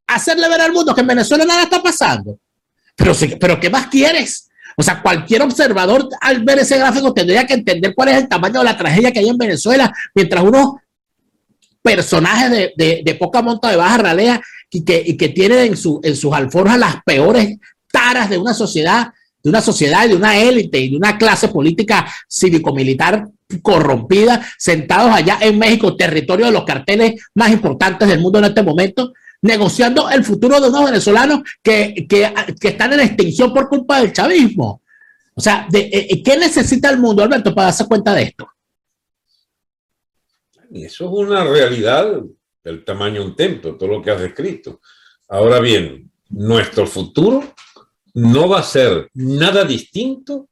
[0.07, 2.37] hacerle ver al mundo que en Venezuela nada está pasando
[2.95, 4.49] pero, pero ¿qué más quieres?
[4.81, 8.61] O sea, cualquier observador al ver ese gráfico tendría que entender cuál es el tamaño
[8.61, 10.77] de la tragedia que hay en Venezuela, mientras unos
[11.83, 14.41] personajes de, poca monta de baja ralea
[14.71, 17.59] y que, y que tienen en, su, en sus alforjas las peores
[17.91, 19.09] taras de una sociedad,
[19.43, 23.27] de una sociedad, de una élite y de una clase política cívico-militar
[23.61, 28.63] corrompida, sentados allá en México, territorio de los carteles más importantes del mundo en este
[28.63, 33.99] momento, negociando el futuro de unos venezolanos que, que, que están en extinción por culpa
[33.99, 34.81] del chavismo.
[35.33, 38.47] O sea, eh, eh, ¿qué necesita el mundo, Alberto, para darse cuenta de esto?
[40.71, 42.21] Eso es una realidad
[42.63, 44.79] del tamaño de un templo, todo lo que has descrito.
[45.27, 47.53] Ahora bien, nuestro futuro
[48.13, 50.47] no va a ser nada distinto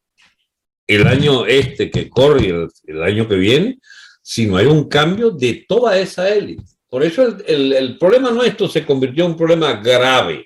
[0.88, 3.80] el año este que corre el, el año que viene,
[4.21, 6.78] si no hay un cambio de toda esa élite.
[6.89, 10.45] Por eso el, el, problema nuestro se convirtió en un problema grave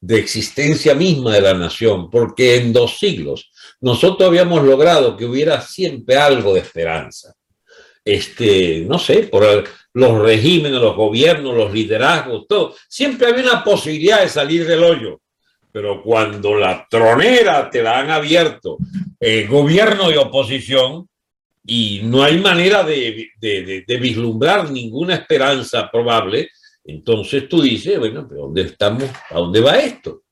[0.00, 5.60] de existencia misma de la nación, porque en dos siglos nosotros habíamos logrado que hubiera
[5.60, 7.34] siempre algo de esperanza.
[8.04, 14.20] Este, no sé, por los regímenes, los gobiernos, los liderazgos, todo, siempre había una posibilidad
[14.20, 15.20] de salir del hoyo.
[15.72, 18.78] Pero cuando la tronera te la han abierto,
[19.18, 21.08] eh, gobierno y oposición,
[21.66, 23.32] y no hay manera de,
[24.00, 26.50] vislumbrar ninguna esperanza probable,
[26.84, 29.04] entonces tú dices, bueno, pero ¿dónde estamos?
[29.30, 30.22] ¿A dónde va esto?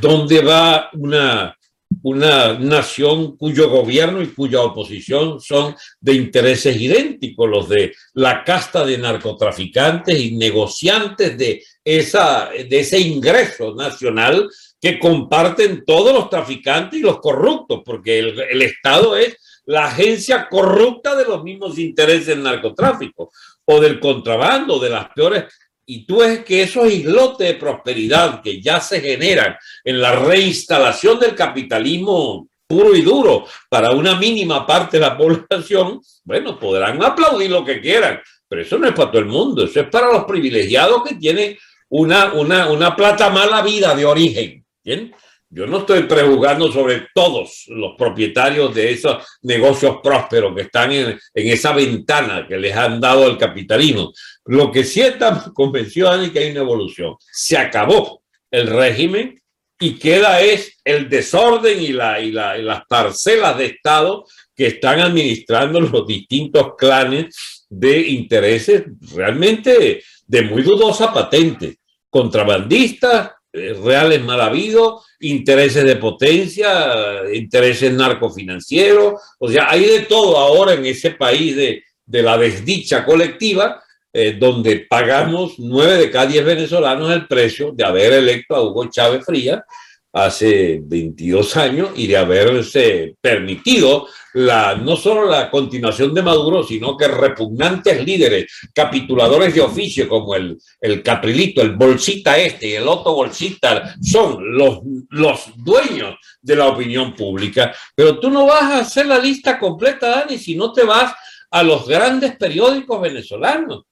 [0.00, 1.56] ¿Dónde va una,
[2.02, 8.84] una nación cuyo gobierno y cuya oposición son de intereses idénticos, los de la casta
[8.84, 14.48] de narcotraficantes y negociantes de, esa, de ese ingreso nacional
[14.80, 19.36] que comparten todos los traficantes y los corruptos, porque el, el Estado es
[19.68, 23.30] la agencia corrupta de los mismos intereses del narcotráfico
[23.66, 25.44] o del contrabando, de las peores
[25.90, 31.18] y tú ves que esos islotes de prosperidad que ya se generan en la reinstalación
[31.18, 37.50] del capitalismo puro y duro para una mínima parte de la población, bueno, podrán aplaudir
[37.50, 40.24] lo que quieran, pero eso no es para todo el mundo, eso es para los
[40.24, 41.56] privilegiados que tienen
[41.88, 44.66] una, una, una plata mala vida de origen.
[44.84, 45.14] ¿bien?
[45.50, 51.18] Yo no estoy prejuzgando sobre todos los propietarios de esos negocios prósperos que están en,
[51.34, 54.12] en, esa ventana que les han dado el capitalismo.
[54.44, 57.16] Lo que sí estamos convencidos es que hay una evolución.
[57.32, 59.40] Se acabó el régimen
[59.80, 64.66] y queda es el desorden y, la, y, la, y las parcelas de Estado que
[64.66, 68.84] están administrando los distintos clanes de intereses
[69.14, 71.78] realmente de muy dudosa patente,
[72.10, 80.74] contrabandistas, reales mal habidos, intereses de potencia, intereses narcofinancieros, o sea, hay de todo ahora
[80.74, 83.82] en ese país de, de la desdicha colectiva,
[84.12, 88.88] eh, donde pagamos nueve de cada diez venezolanos el precio de haber electo a Hugo
[88.90, 89.64] Chávez Fría
[90.12, 96.96] hace 22 años y de haberse permitido la, no solo la continuación de Maduro, sino
[96.96, 102.88] que repugnantes líderes, capituladores de oficio como el, el Caprilito, el Bolsita este y el
[102.88, 107.74] Otto Bolsita, son los, los dueños de la opinión pública.
[107.94, 111.12] Pero tú no vas a hacer la lista completa, Dani, si no te vas
[111.50, 113.84] a los grandes periódicos venezolanos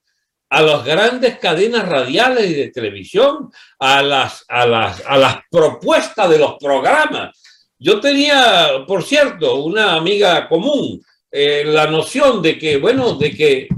[0.49, 6.31] a las grandes cadenas radiales y de televisión, a las, a las, a las propuestas
[6.31, 7.37] de los programas.
[7.79, 13.69] Yo tenía, por cierto, una amiga común, eh, la noción de que, bueno, de que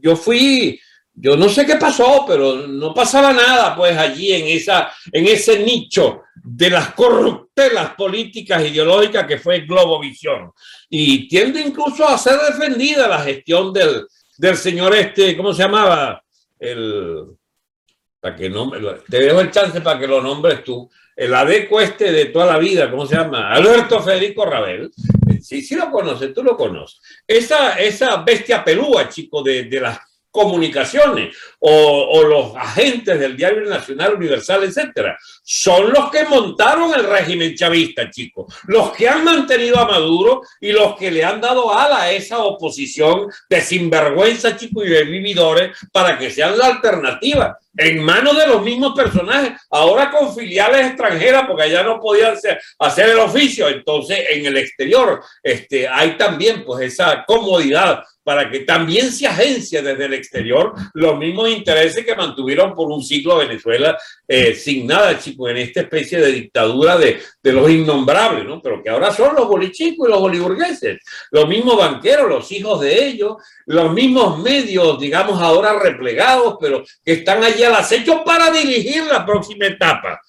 [0.00, 0.80] yo fui,
[1.12, 5.58] yo no sé qué pasó, pero no pasaba nada, pues allí en, esa, en ese
[5.58, 10.52] nicho de las corruptelas políticas ideológicas que fue Globovisión.
[10.88, 14.06] Y tiende incluso a ser defendida la gestión del,
[14.38, 16.22] del señor este, ¿cómo se llamaba?
[16.58, 17.26] El,
[18.20, 18.70] para que no,
[19.08, 22.58] te dejo el chance para que lo nombres tú, el adeco este de toda la
[22.58, 23.50] vida, ¿cómo se llama?
[23.52, 24.90] Alberto Federico Rabel.
[25.42, 27.00] Sí, sí lo conoces, tú lo conoces.
[27.26, 29.98] Esa, esa bestia pelúa, chico, de, de las
[30.30, 37.04] comunicaciones o, o, los agentes del Diario Nacional Universal, etcétera, son los que montaron el
[37.04, 41.76] régimen chavista, chicos, los que han mantenido a Maduro y los que le han dado
[41.76, 47.58] ala a esa oposición de sinvergüenza, chicos, y de vividores para que sean la alternativa.
[47.76, 52.60] En manos de los mismos personajes, ahora con filiales extranjeras, porque allá no podían ser,
[52.78, 58.60] hacer el oficio, entonces en el exterior este, hay también pues esa comodidad para que
[58.60, 63.98] también se agencia desde el exterior los mismos intereses que mantuvieron por un siglo Venezuela
[64.26, 68.60] eh, sin nada, chicos, en esta especie de dictadura de, de, los innombrables, ¿no?
[68.60, 70.98] Pero que ahora son los bolichicos y los boliburgueses,
[71.30, 77.12] los mismos banqueros, los hijos de ellos, los mismos medios, digamos, ahora replegados, pero que
[77.12, 80.20] están allí al acecho para dirigir la próxima etapa.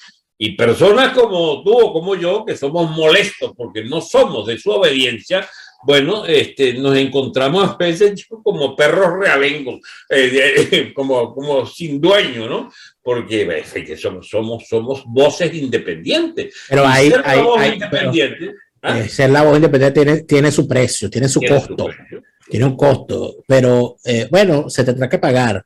[0.41, 4.71] Y personas como tú o como yo, que somos molestos porque no somos de su
[4.71, 5.45] obediencia,
[5.83, 12.71] bueno, este, nos encontramos a veces como perros realengos, eh, como, como sin dueño, ¿no?
[13.01, 16.53] Porque es que somos, somos, somos voces independientes.
[16.67, 19.07] Pero hay, ser hay, hay independiente, pero, ¿ah?
[19.07, 22.75] ser la voz independiente tiene, tiene su precio, tiene su tiene costo, su tiene un
[22.75, 25.65] costo, pero eh, bueno, se tendrá que pagar.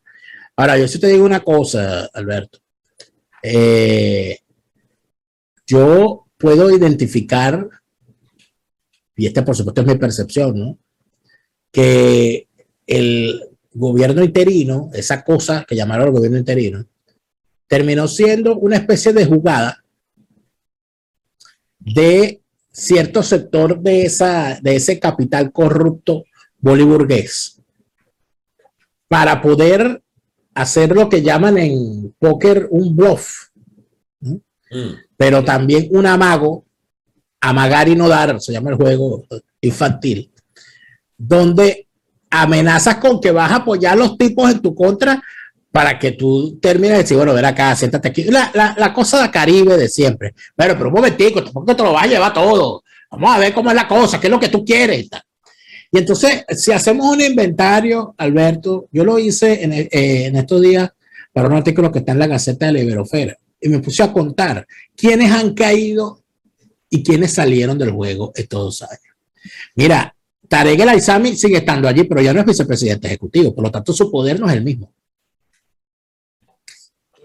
[0.56, 2.60] Ahora, yo sí te digo una cosa, Alberto.
[3.42, 4.40] Eh,
[5.66, 7.68] yo puedo identificar,
[9.16, 10.78] y esta por supuesto es mi percepción, ¿no?
[11.72, 12.48] que
[12.86, 16.86] el gobierno interino, esa cosa que llamaron el gobierno interino,
[17.68, 19.84] terminó siendo una especie de jugada
[21.80, 22.42] de
[22.72, 26.26] cierto sector de, esa, de ese capital corrupto
[26.60, 27.60] boliburgués
[29.08, 30.02] para poder
[30.54, 33.50] hacer lo que llaman en póker un bluff,
[34.22, 34.36] mm.
[35.18, 36.66] pero también un amago,
[37.44, 39.26] amagar y no dar, se llama el juego
[39.60, 40.32] infantil,
[41.18, 41.88] donde
[42.30, 45.22] amenazas con que vas a apoyar a los tipos en tu contra
[45.70, 48.24] para que tú termines de decir, bueno, ven acá, siéntate aquí.
[48.24, 50.34] La, la, cosa de Caribe de siempre.
[50.56, 52.84] Pero, pero un momentico, tampoco te lo vas a llevar todo.
[53.12, 55.10] Vamos a ver cómo es la cosa, qué es lo que tú quieres.
[55.92, 60.90] Y entonces, si hacemos un inventario, Alberto, yo lo hice en, eh, en estos días
[61.34, 64.14] para un artículo que está en la Gaceta de la Iberofera y me puse a
[64.14, 64.66] contar
[64.96, 66.23] quiénes han caído
[66.94, 69.16] y quiénes salieron del juego estos dos años.
[69.74, 70.16] Mira,
[70.48, 73.94] Tarek El Aizami sigue estando allí, pero ya no es vicepresidente ejecutivo, por lo tanto
[73.94, 74.94] su poder no es el mismo.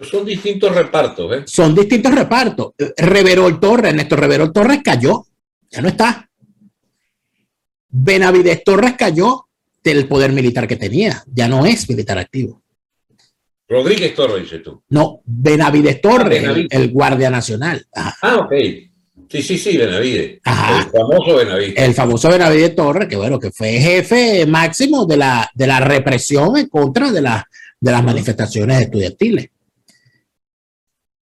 [0.00, 1.42] Son distintos repartos, ¿eh?
[1.46, 2.72] Son distintos repartos.
[2.96, 5.26] Reverol Torres, Néstor Reverol Torres cayó,
[5.70, 6.30] ya no está.
[7.90, 9.48] Benavides Torres cayó
[9.84, 12.62] del poder militar que tenía, ya no es militar activo.
[13.68, 14.82] Rodríguez Torres, dices tú.
[14.88, 17.86] No, Benavides Torres, El, Guardia Nacional.
[17.94, 18.52] Ah, ok.
[19.30, 20.40] Sí, sí, sí, Benavides.
[20.44, 21.74] El famoso Benavides.
[21.76, 26.56] El famoso Benavides Torres, que bueno, que fue jefe máximo de la, de la represión
[26.56, 29.50] en contra de, de las manifestaciones estudiantiles.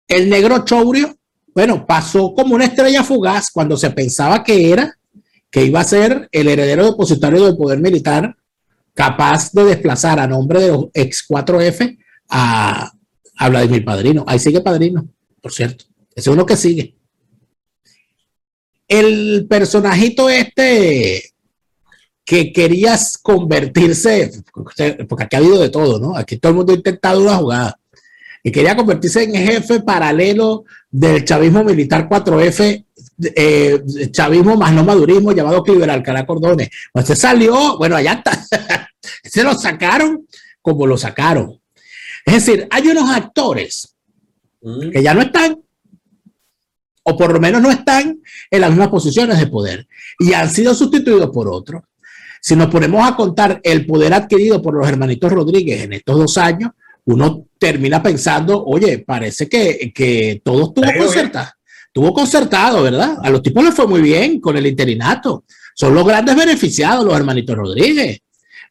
[0.07, 1.17] El negro Chourio,
[1.55, 4.99] bueno, pasó como una estrella fugaz cuando se pensaba que era,
[5.51, 8.37] que iba a ser el heredero depositario del poder militar,
[8.93, 11.97] capaz de desplazar a nombre de los ex 4F
[12.29, 12.93] a,
[13.39, 14.25] a Vladimir Padrino.
[14.27, 15.09] Ahí sigue Padrino,
[15.41, 15.87] por cierto.
[16.15, 16.95] Ese es uno que sigue.
[18.87, 21.35] El personajito este
[22.25, 24.31] que querías convertirse,
[25.09, 26.17] porque aquí ha habido de todo, ¿no?
[26.17, 27.79] Aquí todo el mundo ha intentado una jugada
[28.47, 32.85] y quería convertirse en jefe paralelo del chavismo militar 4F,
[33.35, 36.69] eh, chavismo más no madurismo, llamado Cliver Alcalá Cordones.
[36.93, 38.47] Pues se salió, bueno, allá está,
[39.25, 40.27] se lo sacaron
[40.61, 41.59] como lo sacaron.
[42.27, 43.97] Es decir, hay unos actores
[44.61, 44.91] mm.
[44.91, 45.64] que ya no están,
[47.05, 49.87] o por lo menos no están en las mismas posiciones de poder,
[50.19, 51.83] y han sido sustituidos por otros.
[52.41, 56.37] Si nos ponemos a contar el poder adquirido por los hermanitos Rodríguez en estos dos
[56.37, 56.73] años,
[57.07, 61.49] uno termina pensando, oye, parece que, que todo estuvo concertado,
[61.87, 63.17] estuvo concertado, ¿verdad?
[63.23, 65.45] A los tipos les fue muy bien con el interinato.
[65.75, 68.21] Son los grandes beneficiados, los hermanitos Rodríguez.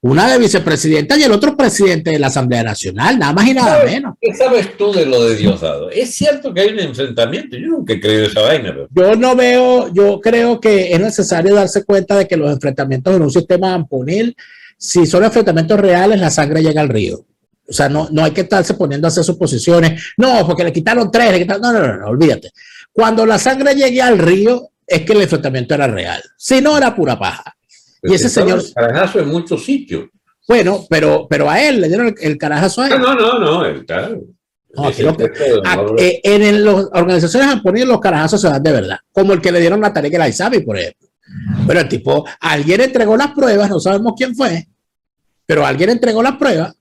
[0.03, 3.85] Una de vicepresidenta y el otro presidente de la Asamblea Nacional, nada más y nada
[3.85, 4.15] menos.
[4.19, 5.89] ¿Qué sabes tú de lo de Diosdado?
[5.89, 8.75] Es cierto que hay un enfrentamiento, yo nunca he creído esa vaina.
[8.93, 13.21] Yo no veo, yo creo que es necesario darse cuenta de que los enfrentamientos en
[13.21, 14.35] un sistema amponil,
[14.77, 17.23] si son enfrentamientos reales, la sangre llega al río.
[17.65, 20.03] O sea, no, no hay que estarse poniendo a hacer suposiciones.
[20.17, 21.61] No, porque le quitaron tres, le quitaron...
[21.61, 22.51] No, no, no, no, olvídate.
[22.91, 26.21] Cuando la sangre llegue al río, es que el enfrentamiento era real.
[26.35, 27.55] Si no, era pura paja.
[28.03, 28.61] Y ese señor.
[28.73, 30.09] Carajazo en muchos sitios.
[30.47, 32.99] Bueno, pero, pero a él le dieron el, carajazo a él.
[32.99, 34.09] No, no, no, él está.
[34.75, 34.89] No,
[35.97, 39.59] eh, en las organizaciones japonesas los carajazos se dan de verdad, como el que le
[39.59, 41.09] dieron a Tarek El Aizabi, por ejemplo.
[41.67, 44.67] Pero el tipo, alguien entregó las pruebas, no sabemos quién fue,
[45.45, 46.73] pero alguien entregó las pruebas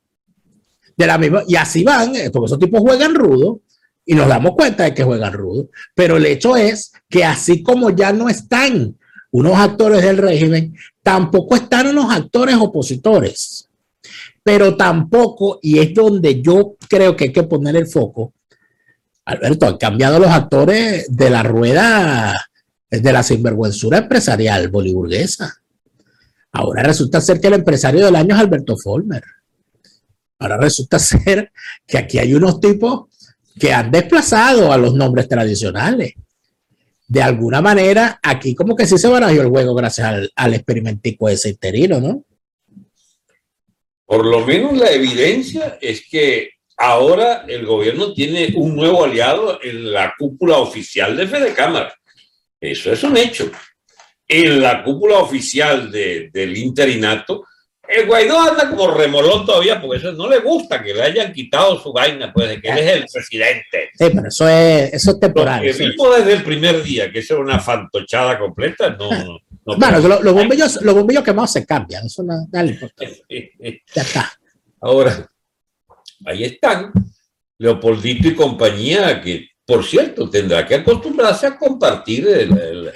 [0.97, 3.61] de la misma, y así van, eh, porque esos tipos juegan rudo
[4.05, 5.69] y nos damos cuenta de que juegan rudo.
[5.95, 8.97] Pero el hecho es que así como ya no están
[9.33, 13.69] unos actores del régimen, tampoco están unos actores opositores.
[14.43, 18.33] Pero tampoco, y es donde yo creo que hay que poner el foco,
[19.25, 22.35] Alberto, han cambiado los actores de la rueda
[22.91, 25.63] de la sinvergüenzura empresarial boliburguesa.
[26.53, 29.23] Ahora resulta ser que el empresario del año es Alberto Folmer.
[30.39, 31.53] Ahora resulta ser
[31.87, 33.09] que aquí hay unos tipos
[33.59, 36.15] que han desplazado a los nombres tradicionales.
[37.13, 41.29] De alguna manera, aquí como que sí se barajó el juego gracias al, al experimentico
[41.29, 42.25] ese interino, ¿no?
[44.07, 49.93] Por lo menos la evidencia es que ahora el gobierno tiene un nuevo aliado en
[49.93, 51.95] la cúpula oficial de Fede Cámara.
[52.59, 53.53] Eso es un hecho.
[54.27, 57.45] En la cúpula oficial del interinato
[57.95, 61.79] el Guaidó anda como remolón todavía porque eso no le gusta que le hayan quitado
[61.81, 63.91] su vaina, pues de que él es el presidente.
[63.95, 65.65] Sí, pero eso es, eso es temporal.
[65.65, 69.11] El mismo desde el primer día, que eso es una fantochada completa, no.
[69.11, 73.25] no, bueno, los, bombillos, los bombillos quemados se cambian, eso no, da importancia.
[73.29, 74.33] ya está.
[74.81, 75.29] Ahora,
[76.27, 76.93] ahí están
[77.63, 82.93] Leopoldito y compañía, que por cierto tendrá que acostumbrarse a compartir el,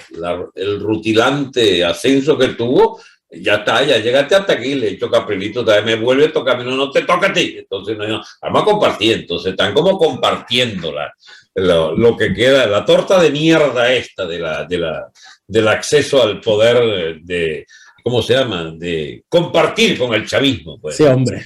[0.81, 2.99] rutilante ascenso que tuvo.
[3.29, 6.63] Ya está, ya llegaste hasta aquí, le he hecho caprilito, también me vuelve a tocar,
[6.63, 7.55] no, no te toca a ti.
[7.59, 9.17] Entonces, no, vamos a compartir.
[9.17, 11.13] Entonces, están como compartiéndola.
[11.55, 15.11] Lo, lo, que queda, la torta de mierda esta de la, de la,
[15.47, 17.65] del acceso al poder de,
[18.03, 18.71] ¿cómo se llama?
[18.75, 20.79] De compartir con el chavismo.
[20.79, 20.95] Pues.
[20.95, 21.43] Sí, hombre.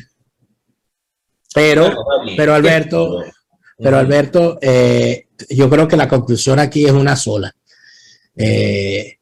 [1.54, 1.94] Pero,
[2.38, 3.24] pero Alberto,
[3.78, 7.54] pero Alberto, eh, yo creo que la conclusión aquí es una sola.
[8.36, 9.18] Eh,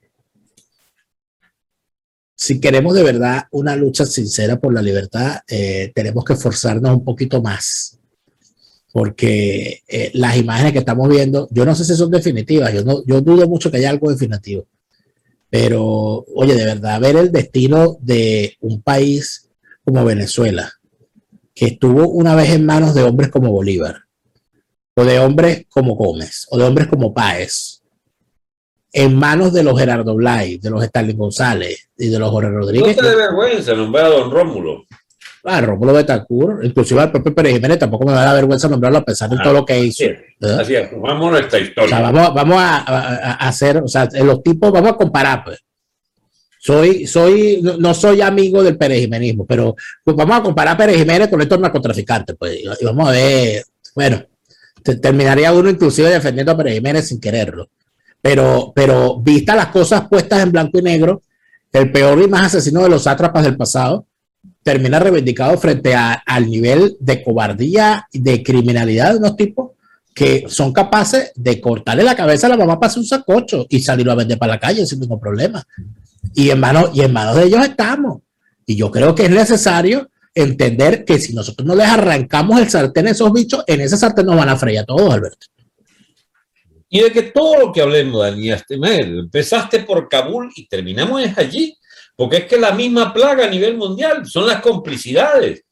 [2.41, 7.03] si queremos de verdad una lucha sincera por la libertad, eh, tenemos que esforzarnos un
[7.03, 7.99] poquito más.
[8.93, 9.81] Porque
[10.13, 13.45] las imágenes que estamos viendo, yo no sé si son definitivas, yo, no, yo dudo
[13.47, 14.65] mucho que haya algo definitivo.
[15.49, 19.49] Pero, oye, de verdad, ver el destino de un país
[19.83, 20.71] como Venezuela,
[21.53, 24.03] que estuvo una vez en manos de hombres como Bolívar,
[24.95, 27.78] o de hombres como Gómez, o de hombres como Páez,
[28.91, 32.97] en manos de los Gerardo Blay, de los Stalin González y de los Jorge Rodríguez.
[32.97, 34.85] No te de vergüenza nombrar a don Rómulo.
[35.43, 39.29] Ah, Rómulo Betancourt, inclusive al propio Pérez Jiménez, tampoco me da vergüenza nombrarlo a pesar
[39.29, 40.03] de todo lo que hizo.
[40.59, 41.99] Así es, vamos a esta historia.
[42.01, 45.59] vamos, vamos a, hacer, o sea, los tipos, vamos a comparar, pues.
[46.61, 51.29] Soy, soy, no soy amigo del perejimenismo, pero pues vamos a comparar a Pérez Jiménez
[51.29, 53.63] con estos narcotraficantes, pues, y vamos a ver,
[53.95, 54.25] bueno,
[54.83, 57.69] terminaría uno inclusive defendiendo a Pérez Jiménez sin quererlo.
[58.21, 61.21] Pero, pero vista las cosas puestas en blanco y negro,
[61.71, 64.05] el peor y más asesino de los sátrapas del pasado
[64.63, 69.71] termina reivindicado frente a, al nivel de cobardía y de criminalidad de unos tipos
[70.13, 73.79] que son capaces de cortarle la cabeza a la mamá para hacer un sacocho y
[73.79, 75.63] salirlo a vender para la calle sin ningún problema.
[76.33, 78.21] Y en manos, y en manos de ellos estamos.
[78.65, 83.07] Y yo creo que es necesario entender que si nosotros no les arrancamos el sartén
[83.07, 85.47] a esos bichos, en ese sartén nos van a freír a todos, Alberto.
[86.89, 91.77] Y de que todo lo que hablemos, Dani empezaste por Kabul y terminamos es allí,
[92.15, 95.63] porque es que la misma plaga a nivel mundial son las complicidades.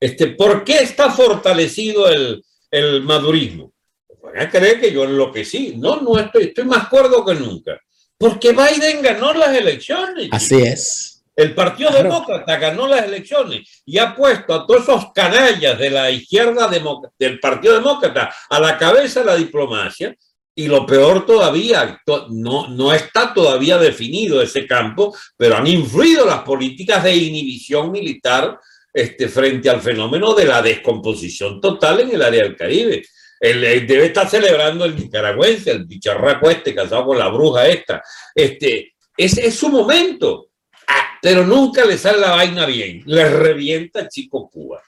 [0.00, 3.72] Este, ¿Por qué está fortalecido el, el madurismo?
[4.20, 5.74] Van a creer que yo enloquecí.
[5.76, 7.80] No, no estoy, estoy más cuerdo que nunca.
[8.18, 10.28] Porque Biden ganó las elecciones.
[10.32, 11.14] Así es.
[11.36, 16.10] El Partido Demócrata ganó las elecciones y ha puesto a todos esos canallas de la
[16.10, 16.70] izquierda
[17.18, 20.14] del Partido Demócrata a la cabeza de la diplomacia.
[20.56, 22.00] Y lo peor todavía,
[22.30, 28.58] no, no está todavía definido ese campo, pero han influido las políticas de inhibición militar
[28.92, 33.02] este, frente al fenómeno de la descomposición total en el área del Caribe.
[33.40, 38.00] Él, debe estar celebrando el nicaragüense, el bicharraco este, casado con la bruja esta.
[38.34, 40.50] Este, ese es su momento.
[40.86, 43.02] Ah, pero nunca le sale la vaina bien.
[43.06, 44.80] Le revienta el chico Cuba.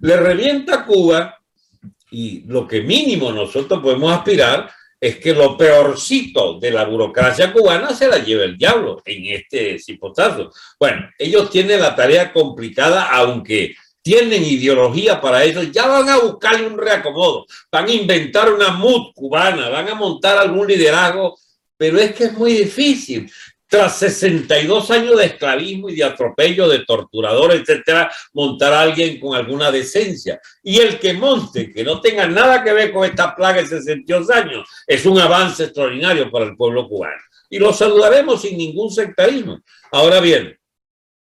[0.00, 1.36] Le revienta Cuba
[2.14, 7.92] y lo que mínimo nosotros podemos aspirar es que lo peorcito de la burocracia cubana
[7.92, 10.52] se la lleve el diablo en este cipotazo.
[10.78, 16.68] Bueno, ellos tienen la tarea complicada, aunque tienen ideología para eso, ya van a buscarle
[16.68, 21.36] un reacomodo, van a inventar una MUD cubana, van a montar algún liderazgo,
[21.76, 23.28] pero es que es muy difícil.
[23.66, 29.34] Tras 62 años de esclavismo y de atropello, de torturadores, etcétera, montar a alguien con
[29.34, 30.40] alguna decencia.
[30.62, 34.30] Y el que monte, que no tenga nada que ver con esta plaga de 62
[34.30, 37.20] años, es un avance extraordinario para el pueblo cubano.
[37.50, 39.60] Y lo saludaremos sin ningún sectarismo.
[39.90, 40.58] Ahora bien,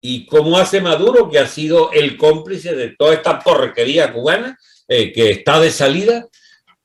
[0.00, 5.10] y cómo hace Maduro, que ha sido el cómplice de toda esta porquería cubana eh,
[5.12, 6.28] que está de salida.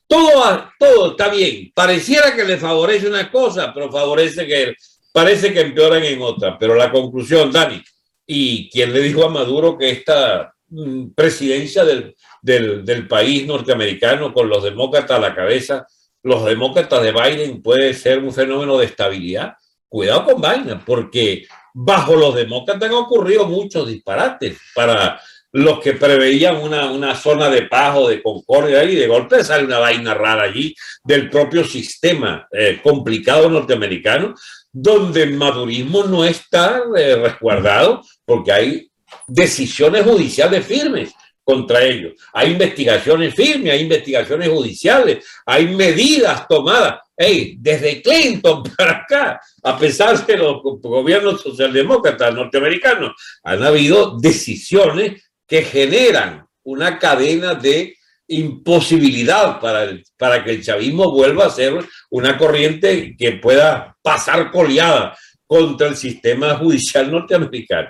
[0.07, 1.69] Todo, todo está bien.
[1.75, 4.73] Pareciera que le favorece una cosa, pero favorece que
[5.11, 6.57] parece que empeoran en otra.
[6.57, 7.81] Pero la conclusión, Dani,
[8.25, 14.33] y quien le dijo a Maduro que esta mm, presidencia del, del, del país norteamericano
[14.33, 15.87] con los demócratas a la cabeza,
[16.23, 19.53] los demócratas de Biden puede ser un fenómeno de estabilidad.
[19.87, 25.19] Cuidado con Biden, porque bajo los demócratas han ocurrido muchos disparates para
[25.51, 29.65] los que preveían una, una zona de paz o de concordia y de golpe sale
[29.65, 34.35] una vaina rara allí del propio sistema eh, complicado norteamericano,
[34.71, 38.91] donde el madurismo no está eh, resguardado porque hay
[39.27, 41.13] decisiones judiciales firmes
[41.43, 42.13] contra ellos.
[42.33, 46.99] Hay investigaciones firmes, hay investigaciones judiciales, hay medidas tomadas.
[47.17, 53.13] Desde Clinton para acá, a pesar de los gobiernos socialdemócratas norteamericanos,
[53.43, 57.95] han habido decisiones que generan una cadena de
[58.29, 65.17] imposibilidad para, para que el chavismo vuelva a ser una corriente que pueda pasar coleada
[65.45, 67.89] contra el sistema judicial norteamericano.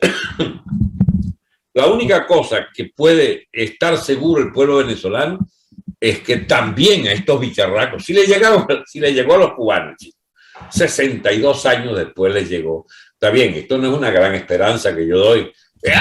[1.74, 5.38] La única cosa que puede estar seguro el pueblo venezolano
[6.00, 9.94] es que también a estos bicharracos, si le, llegaron, si le llegó a los cubanos,
[10.70, 12.86] 62 años después les llegó.
[13.12, 15.52] Está bien, esto no es una gran esperanza que yo doy.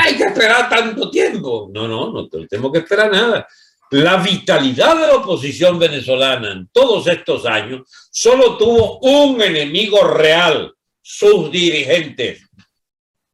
[0.03, 1.69] Hay que esperar tanto tiempo.
[1.71, 3.47] No, no, no tenemos que esperar nada.
[3.91, 10.73] La vitalidad de la oposición venezolana en todos estos años solo tuvo un enemigo real,
[11.01, 12.45] sus dirigentes,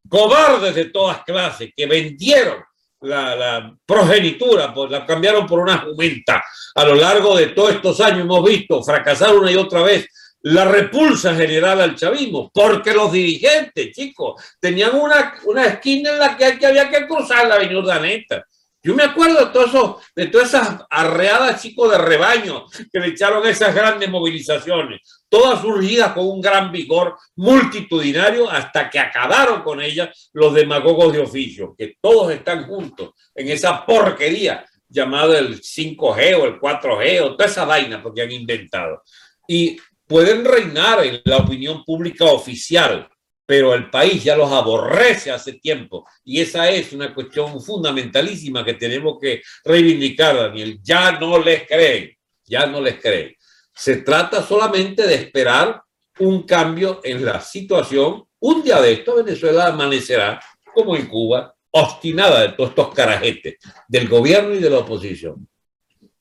[0.07, 2.63] cobardes de todas clases, que vendieron
[3.01, 6.43] la, progenitura, pues la cambiaron por una jumenta.
[6.75, 10.07] A lo largo de todos estos años hemos visto fracasar una y otra vez
[10.43, 16.37] la repulsa general al chavismo, porque los dirigentes, chicos, tenían una, una esquina en la
[16.37, 18.45] que, había que cruzar la avenida Neta.
[18.85, 23.07] Yo me acuerdo de, todo eso, de todas esas arreadas, chicos, de rebaño que le
[23.07, 29.81] echaron esas grandes movilizaciones, todas surgidas con un gran vigor multitudinario hasta que acabaron con
[29.81, 36.41] ellas los demagogos de oficio, que todos están juntos en esa porquería llamada el 5G
[36.41, 39.01] o el 4G o toda esa vaina porque han inventado.
[39.47, 43.09] Y pueden reinar en la opinión pública oficial,
[43.45, 48.73] pero el país ya los aborrece hace tiempo y esa es una cuestión fundamentalísima que
[48.73, 50.79] tenemos que reivindicar, Daniel.
[50.81, 52.11] Ya no les creen,
[52.45, 53.35] ya no les creen.
[53.75, 55.81] Se trata solamente de esperar
[56.19, 58.23] un cambio en la situación.
[58.39, 60.39] Un día de esto Venezuela amanecerá
[60.73, 63.55] como en Cuba, obstinada de todos estos carajetes
[63.87, 65.47] del gobierno y de la oposición.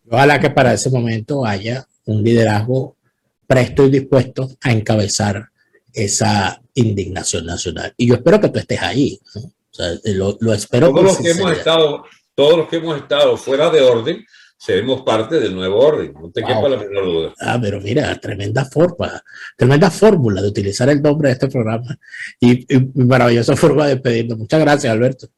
[0.09, 2.97] Ojalá que para ese momento haya un liderazgo
[3.47, 5.49] presto y dispuesto a encabezar
[5.93, 7.93] esa indignación nacional.
[7.97, 9.21] Y yo espero que tú estés ahí.
[10.05, 10.91] lo, espero.
[10.91, 12.05] Todos los, que hemos estado,
[12.35, 14.25] todos los que hemos estado fuera de orden,
[14.57, 16.13] seremos parte del nuevo orden.
[16.13, 17.35] No te quepa la menor duda.
[17.41, 19.23] Ah, pero mira, tremenda forma,
[19.57, 21.99] tremenda fórmula de utilizar el nombre de este programa
[22.41, 24.37] y, maravillosa forma de pedirlo.
[24.37, 25.29] Muchas gracias, Alberto.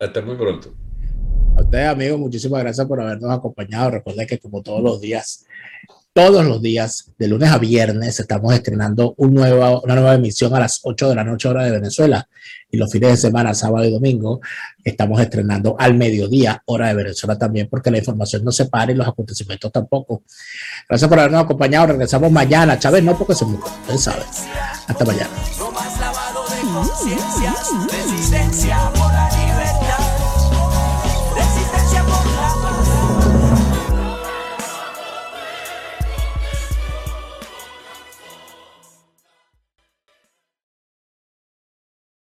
[0.00, 0.74] Hasta muy pronto.
[1.56, 3.90] A ustedes, amigos, muchísimas gracias por habernos acompañado.
[3.90, 5.44] Recuerden que como todos los días
[6.18, 11.10] todos los días, de lunes a viernes, estamos estrenando una nueva emisión a las 8
[11.10, 12.28] de la noche hora de Venezuela.
[12.72, 14.40] Y los fines de semana, sábado y domingo,
[14.82, 18.96] estamos estrenando al mediodía hora de Venezuela también, porque la información no se para y
[18.96, 20.24] los acontecimientos tampoco.
[20.88, 21.86] Gracias por habernos acompañado.
[21.86, 22.76] Regresamos mañana.
[22.80, 24.26] Chávez, no porque se murió, ustedes saben.
[24.88, 25.30] Hasta mañana.